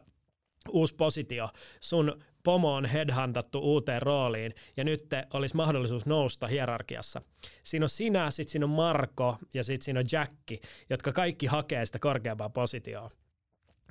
uusi 0.70 0.96
positio, 0.96 1.50
sun 1.80 2.24
pomo 2.43 2.73
on 2.73 2.86
headhuntattu 2.86 3.60
uuteen 3.60 4.02
rooliin 4.02 4.54
ja 4.78 4.84
nyt 4.84 5.10
te 5.10 5.28
olisi 5.34 5.56
mahdollisuus 5.56 6.06
nousta 6.06 6.47
hierarkiassa. 6.47 7.21
Siinä 7.63 7.86
on 7.86 7.89
sinä, 7.89 8.32
sitten 8.32 8.52
siinä 8.52 8.65
on 8.65 8.69
Marko 8.69 9.38
ja 9.54 9.63
sitten 9.63 9.86
siinä 9.86 9.99
on 9.99 10.06
Jacki, 10.12 10.62
jotka 10.89 11.12
kaikki 11.12 11.45
hakee 11.45 11.86
sitä 11.86 11.99
korkeampaa 11.99 12.49
positioa. 12.49 13.12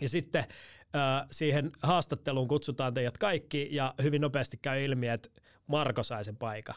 Ja 0.01 0.09
sitten 0.09 0.45
äh, 0.97 1.27
siihen 1.31 1.71
haastatteluun 1.83 2.49
kutsutaan 2.49 2.95
teidät 2.95 3.19
kaikki 3.19 3.69
ja 3.71 3.95
hyvin 4.03 4.21
nopeasti 4.21 4.57
käy 4.63 4.85
ilmi, 4.85 5.09
että 5.09 5.29
Marko 5.67 6.03
sai 6.03 6.25
sen 6.25 6.37
paikan. 6.37 6.77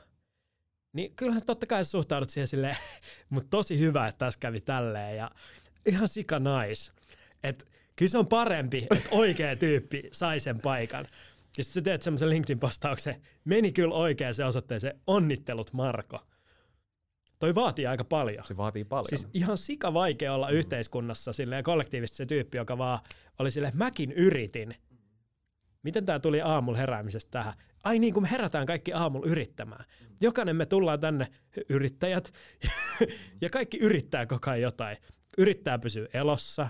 Niin 0.94 1.16
kyllähän 1.16 1.46
totta 1.46 1.66
kai 1.66 1.86
suhtaudut 1.86 2.30
siihen 2.30 2.48
silleen, 2.48 2.76
mutta 3.30 3.50
tosi 3.50 3.80
hyvä, 3.80 4.08
että 4.08 4.26
tässä 4.26 4.40
kävi 4.40 4.62
tälleen 4.62 5.18
ja 5.18 5.32
ihan 5.86 6.08
sika 6.08 6.40
nice. 6.40 6.92
Et 7.44 7.72
kyllä 7.96 8.10
se 8.10 8.18
on 8.18 8.28
parempi, 8.28 8.88
että 8.92 9.10
oikea 9.12 9.56
tyyppi 9.56 10.10
sai 10.12 10.40
sen 10.40 10.60
paikan. 10.60 11.08
Ja 11.58 11.64
sitten 11.64 11.74
sä 11.74 11.82
teet 11.82 12.02
semmoisen 12.02 12.30
LinkedIn-postauksen, 12.30 13.22
meni 13.46 13.72
kyllä 13.72 13.96
oikeaan 13.96 14.34
se 14.34 14.46
osoitteeseen, 14.46 15.00
onnittelut 15.08 15.74
Marko. 15.74 16.20
Toi 17.40 17.56
vaatii 17.56 17.88
aika 17.88 18.04
paljon. 18.04 18.46
Se 18.46 18.58
vaatii 18.58 18.84
paljon. 18.84 19.06
Siis 19.10 19.28
ihan 19.34 19.58
sika 19.58 19.94
vaikea 19.94 20.34
olla 20.34 20.50
yhteiskunnassa 20.50 21.34
silleen 21.34 21.64
kollektiivisesti 21.64 22.18
se 22.18 22.26
tyyppi, 22.26 22.58
joka 22.58 22.78
vaan 22.78 23.00
oli 23.40 23.52
silleen, 23.52 23.78
mäkin 23.78 24.12
yritin. 24.12 24.76
Miten 25.84 26.06
tämä 26.06 26.20
tuli 26.20 26.42
aamulla 26.42 26.78
heräämisestä 26.78 27.32
tähän? 27.32 27.54
Ai 27.84 28.00
niin, 28.00 28.14
kun 28.14 28.24
me 28.24 28.32
herätään 28.32 28.66
kaikki 28.66 28.94
aamulla 28.94 29.28
yrittämään. 29.28 29.86
Jokainen 30.22 30.56
me 30.56 30.66
tullaan 30.66 31.00
tänne 31.00 31.28
yrittäjät 31.70 32.34
ja 33.42 33.50
kaikki 33.50 33.78
yrittää 33.78 34.26
koko 34.26 34.52
ajan 34.52 34.62
jotain. 34.62 34.98
Yrittää 35.38 35.80
pysyä 35.80 36.08
elossa, 36.14 36.70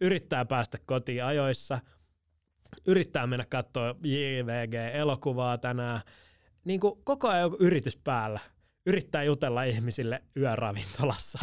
yrittää 0.00 0.44
päästä 0.44 0.78
kotiin 0.86 1.24
ajoissa, 1.24 1.80
yrittää 2.86 3.26
mennä 3.26 3.44
katsoa 3.48 3.94
JVG-elokuvaa 4.04 5.58
tänään. 5.58 6.00
Niin 6.64 6.80
kuin 6.80 7.04
koko 7.04 7.28
ajan 7.28 7.42
joku 7.42 7.56
yritys 7.60 7.96
päällä. 7.96 8.40
Yrittää 8.86 9.22
jutella 9.22 9.62
ihmisille 9.64 10.22
yöravintolassa. 10.36 11.38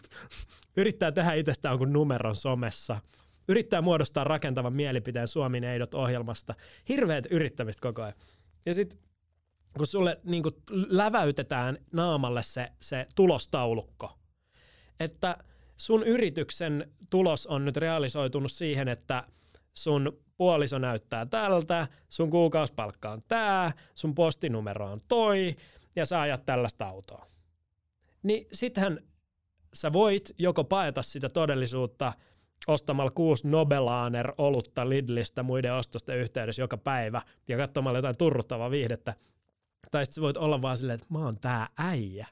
yrittää 0.76 1.12
tehdä 1.12 1.32
itsestään 1.32 1.72
jonkun 1.72 1.92
numeron 1.92 2.36
somessa. 2.36 3.00
Yrittää 3.48 3.82
muodostaa 3.82 4.24
rakentavan 4.24 4.72
mielipiteen 4.72 5.28
Suomi 5.28 5.60
Neidot 5.60 5.94
ohjelmasta. 5.94 6.54
Hirveät 6.88 7.26
yrittämistä 7.30 7.82
koko 7.82 8.02
ajan. 8.02 8.14
Ja 8.66 8.74
sitten 8.74 8.98
kun 9.76 9.86
sulle 9.86 10.20
niin 10.24 10.42
kuin 10.42 10.54
läväytetään 10.70 11.78
naamalle 11.92 12.42
se, 12.42 12.72
se 12.80 13.06
tulostaulukko, 13.14 14.18
että 15.00 15.36
sun 15.76 16.02
yrityksen 16.02 16.92
tulos 17.10 17.46
on 17.46 17.64
nyt 17.64 17.76
realisoitunut 17.76 18.52
siihen, 18.52 18.88
että 18.88 19.24
sun 19.76 20.18
puoliso 20.36 20.78
näyttää 20.78 21.26
tältä, 21.26 21.88
sun 22.08 22.30
kuukausipalkka 22.30 23.10
on 23.10 23.22
tää, 23.28 23.72
sun 23.94 24.14
postinumero 24.14 24.86
on 24.86 25.00
toi, 25.08 25.56
ja 25.96 26.06
sä 26.06 26.20
ajat 26.20 26.46
tällaista 26.46 26.84
autoa. 26.84 27.26
Niin 28.22 28.46
sittenhän 28.52 28.98
sä 29.74 29.92
voit 29.92 30.34
joko 30.38 30.64
paeta 30.64 31.02
sitä 31.02 31.28
todellisuutta 31.28 32.12
ostamalla 32.66 33.10
kuusi 33.10 33.48
Nobelaner 33.48 34.32
olutta 34.38 34.88
Lidlistä 34.88 35.42
muiden 35.42 35.74
ostosten 35.74 36.16
yhteydessä 36.16 36.62
joka 36.62 36.76
päivä 36.76 37.22
ja 37.48 37.56
katsomalla 37.56 37.98
jotain 37.98 38.18
turruttavaa 38.18 38.70
viihdettä. 38.70 39.14
Tai 39.90 40.06
sitten 40.06 40.22
voit 40.22 40.36
olla 40.36 40.62
vaan 40.62 40.78
silleen, 40.78 40.94
että 40.94 41.06
mä 41.10 41.18
oon 41.18 41.40
tää 41.40 41.68
äijä. 41.78 42.26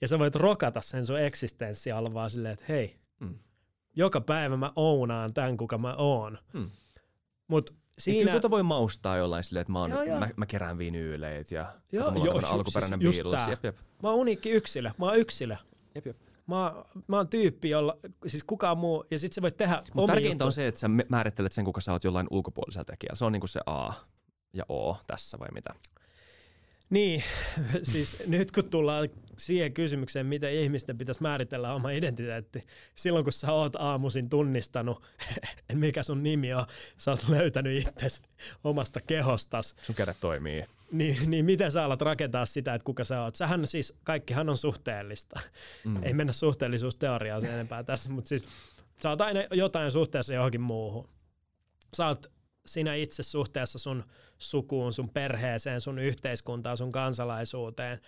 Ja 0.00 0.08
sä 0.08 0.18
voit 0.18 0.34
rokata 0.34 0.80
sen 0.80 1.06
sun 1.06 1.20
eksistenssiä 1.20 1.98
olla 1.98 2.14
vaan 2.14 2.30
silleen, 2.30 2.52
että 2.54 2.64
hei, 2.68 2.96
Mm. 3.20 3.38
Joka 3.96 4.20
päivä 4.20 4.56
mä 4.56 4.72
ounaan 4.76 5.34
tämän, 5.34 5.56
kuka 5.56 5.78
mä 5.78 5.94
oon. 5.94 6.38
Mm. 6.52 6.70
Mut 7.48 7.70
Siinä... 7.70 7.84
siinä... 7.98 8.20
Kyllä 8.20 8.32
tuota 8.32 8.50
voi 8.50 8.62
maustaa 8.62 9.16
jollain 9.16 9.44
silleen, 9.44 9.60
että 9.60 9.72
mä, 9.72 9.80
oon, 9.80 9.90
Joo, 9.90 10.02
joo. 10.02 10.18
mä, 10.20 10.28
mä 10.36 10.46
kerään 10.46 10.78
vinyyleet 10.78 11.50
ja 11.52 11.72
Joo, 11.92 12.10
mulla 12.10 12.26
joo, 12.26 12.34
on 12.36 12.44
alkuperäinen 12.44 13.00
siis 13.00 13.22
tää. 13.30 13.50
Jep, 13.50 13.64
jep. 13.64 13.76
Mä 14.02 14.08
oon 14.10 14.18
uniikki 14.18 14.50
yksilö. 14.50 14.90
Mä 14.98 15.06
oon 15.06 15.16
yksilö. 15.16 15.56
jep, 15.94 16.06
jep. 16.06 16.16
Mä, 16.46 16.70
oon- 16.70 16.84
mä 17.08 17.16
oon 17.16 17.28
tyyppi, 17.28 17.70
jolla, 17.70 17.96
siis 18.26 18.44
kukaan 18.44 18.78
muu, 18.78 19.04
ja 19.10 19.18
sit 19.18 19.32
sä 19.32 19.42
voit 19.42 19.56
tehdä 19.56 19.76
Mutta 19.76 19.92
omia 20.00 20.06
tärkeintä 20.06 20.44
on 20.44 20.48
juttuja. 20.48 20.50
se, 20.64 20.66
että 20.66 20.80
sä 20.80 20.88
määrittelet 21.08 21.52
sen, 21.52 21.64
kuka 21.64 21.80
sä 21.80 21.92
oot 21.92 22.04
jollain 22.04 22.26
ulkopuolisella 22.30 22.84
tekijällä. 22.84 23.16
Se 23.16 23.24
on 23.24 23.32
niinku 23.32 23.46
se 23.46 23.60
A 23.66 23.92
ja 24.52 24.64
O 24.68 24.96
tässä 25.06 25.38
vai 25.38 25.48
mitä? 25.54 25.74
Niin, 26.90 27.22
siis 27.92 28.22
nyt 28.26 28.52
kun 28.52 28.70
tullaan 28.70 29.08
siihen 29.38 29.72
kysymykseen, 29.72 30.26
miten 30.26 30.52
ihmisten 30.52 30.98
pitäisi 30.98 31.22
määritellä 31.22 31.74
oma 31.74 31.90
identiteetti, 31.90 32.62
silloin 32.94 33.24
kun 33.24 33.32
sä 33.32 33.52
oot 33.52 33.76
aamuisin 33.76 34.28
tunnistanut, 34.28 35.02
mikä 35.72 36.02
sun 36.02 36.22
nimi 36.22 36.54
on, 36.54 36.64
sä 36.98 37.10
oot 37.10 37.28
löytänyt 37.28 37.86
itsesi 37.88 38.22
omasta 38.64 39.00
kehostas, 39.00 39.74
Sun 39.82 39.94
kädet 39.94 40.16
toimii. 40.20 40.64
niin, 40.92 41.30
niin 41.30 41.44
miten 41.44 41.70
sä 41.70 41.84
alat 41.84 42.02
rakentaa 42.02 42.46
sitä, 42.46 42.74
että 42.74 42.84
kuka 42.84 43.04
sä 43.04 43.22
oot? 43.22 43.34
Sähän 43.34 43.66
siis, 43.66 43.94
kaikkihan 44.04 44.48
on 44.48 44.56
suhteellista. 44.56 45.40
Mm. 45.84 46.02
Ei 46.02 46.12
mennä 46.14 46.32
suhteellisuusteoriaan 46.32 47.40
sen 47.42 47.54
enempää 47.54 47.82
tässä, 47.82 48.10
mutta 48.10 48.28
siis 48.28 48.46
sä 49.02 49.10
oot 49.10 49.20
aina 49.20 49.40
jotain 49.52 49.92
suhteessa 49.92 50.34
johonkin 50.34 50.60
muuhun. 50.60 51.08
Sä 51.96 52.06
oot 52.06 52.26
sinä 52.66 52.94
itse 52.94 53.22
suhteessa 53.22 53.78
sun 53.78 54.04
sukuun, 54.38 54.92
sun 54.92 55.10
perheeseen, 55.10 55.80
sun 55.80 55.98
yhteiskuntaan, 55.98 56.76
sun 56.76 56.92
kansalaisuuteen. 56.92 58.00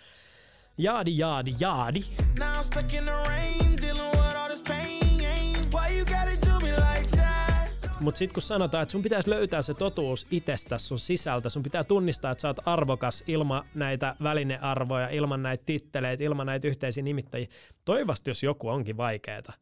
Jaadi, 0.81 1.17
jaadi, 1.17 1.55
jaadi. 1.59 2.03
Now 2.39 2.59
I'm 2.59 2.63
stuck 2.63 2.93
in 2.93 3.03
the 3.03 3.11
rain, 3.11 3.77
dealing 3.81 4.11
with 4.11 4.35
all 4.35 4.47
this 4.47 4.61
pain. 4.61 5.55
Why 5.73 5.97
you 5.97 6.05
gotta 6.05 6.49
do 6.49 6.59
me 6.65 6.71
like 6.71 7.17
that? 7.17 8.01
Mutta 8.01 8.17
sitten 8.17 8.33
kun 8.33 8.41
sanotaan, 8.41 8.83
että 8.83 8.91
sun 8.91 9.01
pitäisi 9.01 9.29
löytää 9.29 9.61
se 9.61 9.73
totuus 9.73 10.27
itsestä 10.31 10.77
sun 10.77 10.99
sisältä, 10.99 11.49
sun 11.49 11.63
pitää 11.63 11.83
tunnistaa, 11.83 12.31
että 12.31 12.41
sä 12.41 12.47
oot 12.47 12.67
arvokas 12.67 13.23
ilman 13.27 13.63
näitä 13.75 14.15
välinearvoja, 14.23 15.09
ilman 15.09 15.43
näitä 15.43 15.63
titteleitä, 15.65 16.23
ilman 16.23 16.45
näitä 16.47 16.67
yhteisiä 16.67 17.03
nimittäjiä. 17.03 17.47
Toivottavasti, 17.85 18.29
jos 18.29 18.43
joku 18.43 18.69
onkin 18.69 18.97
vaikeeta. 18.97 19.53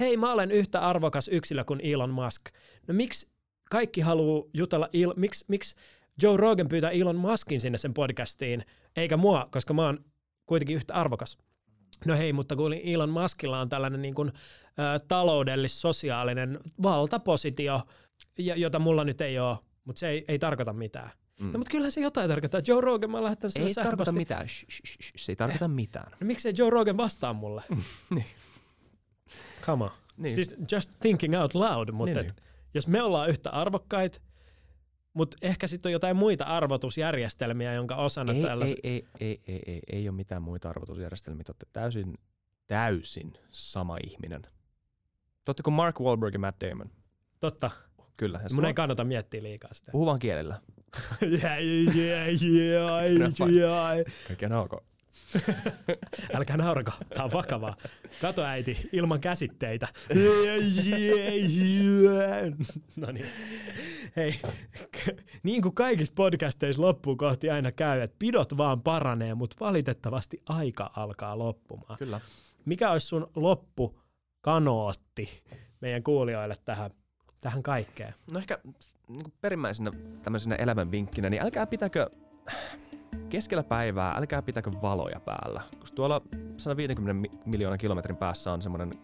Hei, 0.00 0.16
mä 0.16 0.32
olen 0.32 0.50
yhtä 0.50 0.80
arvokas 0.80 1.28
yksilö 1.28 1.64
kuin 1.64 1.80
Elon 1.82 2.10
Musk. 2.10 2.42
No 2.88 2.94
miksi 2.94 3.28
kaikki 3.70 4.00
haluaa 4.00 4.44
jutella, 4.54 4.86
il- 4.86 5.14
miksi, 5.16 5.44
miksi 5.48 5.76
Joe 6.22 6.36
Rogan 6.36 6.68
pyytää 6.68 6.90
Elon 6.90 7.16
Muskin 7.16 7.60
sinne 7.60 7.78
sen 7.78 7.94
podcastiin, 7.94 8.64
eikä 8.96 9.16
mua, 9.16 9.48
koska 9.50 9.74
mä 9.74 9.86
oon 9.86 10.04
kuitenkin 10.50 10.76
yhtä 10.76 10.94
arvokas. 10.94 11.38
No 12.06 12.16
hei, 12.16 12.32
mutta 12.32 12.56
kun 12.56 12.74
Elon 12.84 13.10
Muskilla 13.10 13.60
on 13.60 13.68
tällainen 13.68 14.02
niin 14.02 14.14
kuin, 14.14 14.32
ä, 14.78 15.00
taloudellis-sosiaalinen 15.08 16.60
valtapositio, 16.82 17.80
jota 18.38 18.78
mulla 18.78 19.04
nyt 19.04 19.20
ei 19.20 19.38
ole, 19.38 19.58
mutta 19.84 20.00
se 20.00 20.08
ei, 20.08 20.24
ei 20.28 20.38
tarkoita 20.38 20.72
mitään. 20.72 21.10
Mm. 21.40 21.52
No 21.52 21.58
mutta 21.58 21.70
kyllähän 21.70 21.92
se 21.92 22.00
jotain 22.00 22.28
tarkoittaa. 22.28 22.60
Joe 22.66 22.80
Rogan, 22.80 23.10
mä 23.10 23.24
lähetän 23.24 23.50
Ei 23.58 23.74
se 23.74 23.82
tarkoita 23.82 24.12
mitään. 24.12 24.48
Shh, 24.48 24.66
shh, 24.70 24.82
shh. 24.92 25.12
Se 25.16 25.32
ei 25.32 25.36
tarkoita 25.36 25.68
mitään. 25.68 26.12
No 26.20 26.26
miksei 26.26 26.52
Joe 26.56 26.70
Rogan 26.70 26.96
vastaa 26.96 27.32
mulle? 27.32 27.62
niin. 28.14 28.26
Come 29.62 29.84
on. 29.84 29.90
Niin. 30.16 30.34
Siis 30.34 30.56
just 30.72 30.90
thinking 31.00 31.40
out 31.40 31.54
loud, 31.54 31.90
mutta 31.92 32.20
niin, 32.20 32.26
niin. 32.26 32.46
jos 32.74 32.86
me 32.86 33.02
ollaan 33.02 33.28
yhtä 33.28 33.50
arvokkaita, 33.50 34.20
mutta 35.14 35.36
ehkä 35.42 35.66
sitten 35.66 35.90
on 35.90 35.92
jotain 35.92 36.16
muita 36.16 36.44
arvotusjärjestelmiä, 36.44 37.74
jonka 37.74 37.96
osana 37.96 38.32
ei, 38.32 38.42
tällaiset... 38.42 38.78
Ei, 38.84 38.92
ei, 38.94 39.06
ei, 39.20 39.40
ei, 39.48 39.62
ei, 39.66 39.80
ei 39.92 40.08
ole 40.08 40.16
mitään 40.16 40.42
muita 40.42 40.70
arvotusjärjestelmiä. 40.70 41.44
Te 41.44 41.50
olette 41.50 41.66
täysin, 41.72 42.18
täysin 42.66 43.32
sama 43.50 43.96
ihminen. 44.04 44.42
Te 45.44 45.62
kuin 45.62 45.74
Mark 45.74 46.00
Wahlberg 46.00 46.34
ja 46.34 46.38
Matt 46.38 46.60
Damon. 46.60 46.90
Totta. 47.40 47.70
Kyllä. 48.16 48.40
Mun 48.52 48.64
ei 48.64 48.74
kannata 48.74 49.04
miettiä 49.04 49.42
liikaa 49.42 49.74
sitä. 49.74 49.92
Puhu 49.92 50.06
vaan 50.06 50.18
kielellä. 50.18 50.60
yeah, 51.22 51.58
yeah, 51.96 52.42
yeah, 52.42 53.46
yeah. 53.48 54.04
Kaikki 54.28 54.46
on 54.46 54.52
ok. 54.52 54.89
Älkää 56.36 56.56
naurako, 56.56 56.90
tää 57.14 57.24
on 57.24 57.32
vakavaa. 57.32 57.76
Kato 58.20 58.44
äiti, 58.44 58.88
ilman 58.92 59.20
käsitteitä. 59.20 59.88
no 62.96 63.12
niin. 63.12 63.26
Hei, 64.16 64.40
niin 65.42 65.62
kuin 65.62 65.74
kaikissa 65.74 66.12
podcasteissa 66.16 66.82
loppuun 66.82 67.16
kohti 67.16 67.50
aina 67.50 67.72
käy, 67.72 68.00
että 68.00 68.16
pidot 68.18 68.56
vaan 68.56 68.82
paranee, 68.82 69.34
mutta 69.34 69.56
valitettavasti 69.60 70.42
aika 70.48 70.90
alkaa 70.96 71.38
loppumaan. 71.38 71.98
Kyllä. 71.98 72.20
Mikä 72.64 72.90
olisi 72.90 73.06
sun 73.06 73.30
loppu 73.36 74.00
kanootti 74.40 75.42
meidän 75.80 76.02
kuulijoille 76.02 76.56
tähän, 76.64 76.90
tähän 77.40 77.62
kaikkeen? 77.62 78.14
No 78.32 78.38
ehkä 78.38 78.58
niin 79.08 79.32
perimmäisenä 79.40 79.90
tämmöisenä 80.22 80.54
elämän 80.54 80.90
vinkkinä, 80.90 81.30
niin 81.30 81.42
älkää 81.42 81.66
pitäkö 81.66 82.10
keskellä 83.30 83.62
päivää 83.62 84.14
älkää 84.16 84.42
pitäkö 84.42 84.70
valoja 84.82 85.20
päällä, 85.20 85.62
koska 85.78 85.96
tuolla 85.96 86.22
150 86.56 87.28
miljoonan 87.46 87.78
kilometrin 87.78 88.16
päässä 88.16 88.52
on 88.52 88.62
semmoinen 88.62 88.98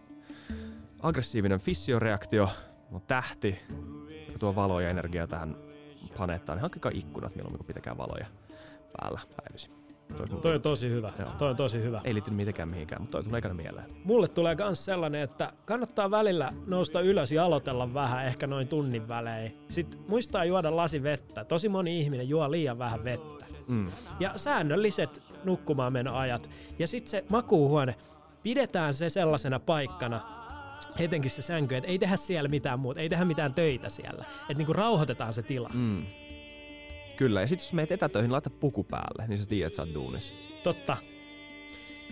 aggressiivinen 0.99 1.59
fissioreaktio, 1.59 2.49
on 2.91 3.01
tähti, 3.01 3.59
joka 4.27 4.39
tuo 4.39 4.55
valoja 4.55 4.87
ja 4.87 4.91
energiaa 4.91 5.27
tähän 5.27 5.55
planeettaan, 6.17 6.57
niin 6.57 6.61
hankkikaa 6.61 6.91
ikkunat 6.95 7.35
milloin, 7.35 7.57
kun 7.57 7.65
pitäkää 7.65 7.97
valoja 7.97 8.25
päällä 8.97 9.19
päivisin. 9.37 9.86
Toi, 10.17 10.27
toi 10.41 10.55
on 10.55 10.61
tosi 10.61 10.89
hyvä. 10.89 11.13
Joo. 11.19 11.29
Toi 11.37 11.49
on 11.49 11.55
tosi 11.55 11.81
hyvä. 11.81 12.01
Ei 12.03 12.13
liittynyt 12.13 12.37
mitenkään 12.37 12.69
mihinkään, 12.69 13.01
mutta 13.01 13.17
toi 13.17 13.23
tulee 13.23 13.37
ekana 13.37 13.53
mieleen. 13.53 13.85
Mulle 14.03 14.27
tulee 14.27 14.55
myös 14.55 14.85
sellainen, 14.85 15.21
että 15.21 15.53
kannattaa 15.65 16.11
välillä 16.11 16.53
nousta 16.67 17.01
ylös 17.01 17.31
ja 17.31 17.45
aloitella 17.45 17.93
vähän, 17.93 18.25
ehkä 18.25 18.47
noin 18.47 18.67
tunnin 18.67 19.07
välein. 19.07 19.57
Sitten 19.69 19.99
muistaa 20.07 20.45
juoda 20.45 20.75
lasi 20.75 21.03
vettä. 21.03 21.43
Tosi 21.45 21.69
moni 21.69 21.99
ihminen 21.99 22.29
juo 22.29 22.51
liian 22.51 22.79
vähän 22.79 23.03
vettä. 23.03 23.45
Mm. 23.67 23.91
Ja 24.19 24.31
säännölliset 24.35 25.33
nukkumaan 25.43 25.93
menoajat. 25.93 26.49
Ja 26.79 26.87
sitten 26.87 27.09
se 27.09 27.25
makuuhuone, 27.29 27.95
pidetään 28.43 28.93
se 28.93 29.09
sellaisena 29.09 29.59
paikkana, 29.59 30.21
etenkin 30.99 31.31
se 31.31 31.41
sänky, 31.41 31.75
että 31.75 31.89
ei 31.89 31.99
tehdä 31.99 32.15
siellä 32.15 32.49
mitään 32.49 32.79
muuta, 32.79 32.99
ei 32.99 33.09
tehdä 33.09 33.25
mitään 33.25 33.53
töitä 33.53 33.89
siellä. 33.89 34.25
Että 34.41 34.53
niinku 34.53 34.73
rauhoitetaan 34.73 35.33
se 35.33 35.43
tila. 35.43 35.69
Mm. 35.73 36.03
Kyllä, 37.17 37.41
ja 37.41 37.47
sitten 37.47 37.65
jos 37.65 37.73
meet 37.73 37.91
etätöihin, 37.91 38.31
laita 38.31 38.49
puku 38.49 38.83
päälle, 38.83 39.27
niin 39.27 39.37
sä 39.37 39.49
tiedät, 39.49 39.67
että 39.67 39.75
sä 39.75 39.81
oot 39.81 39.93
duunis. 39.93 40.33
Totta. 40.63 40.97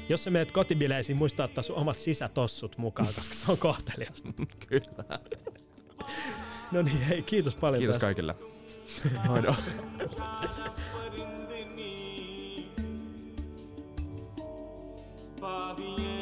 Jos 0.09 0.23
sä 0.23 0.29
meet 0.29 0.51
kotibileisiin, 0.51 1.17
muista 1.17 1.43
ottaa 1.43 1.63
sun 1.63 1.75
omat 1.75 1.97
sisätossut 1.97 2.77
mukaan, 2.77 3.13
koska 3.15 3.35
se 3.35 3.51
on 3.51 3.57
kohteliasta. 3.57 4.29
Kyllä. 4.67 5.19
no 6.71 6.81
niin, 6.81 7.01
hei, 7.01 7.21
kiitos 7.21 7.55
paljon 7.55 7.79
Kiitos 7.79 7.93
tästä. 7.93 8.05
kaikille. 8.05 8.35
Hoido. 9.29 9.55
Pavier 15.41 16.14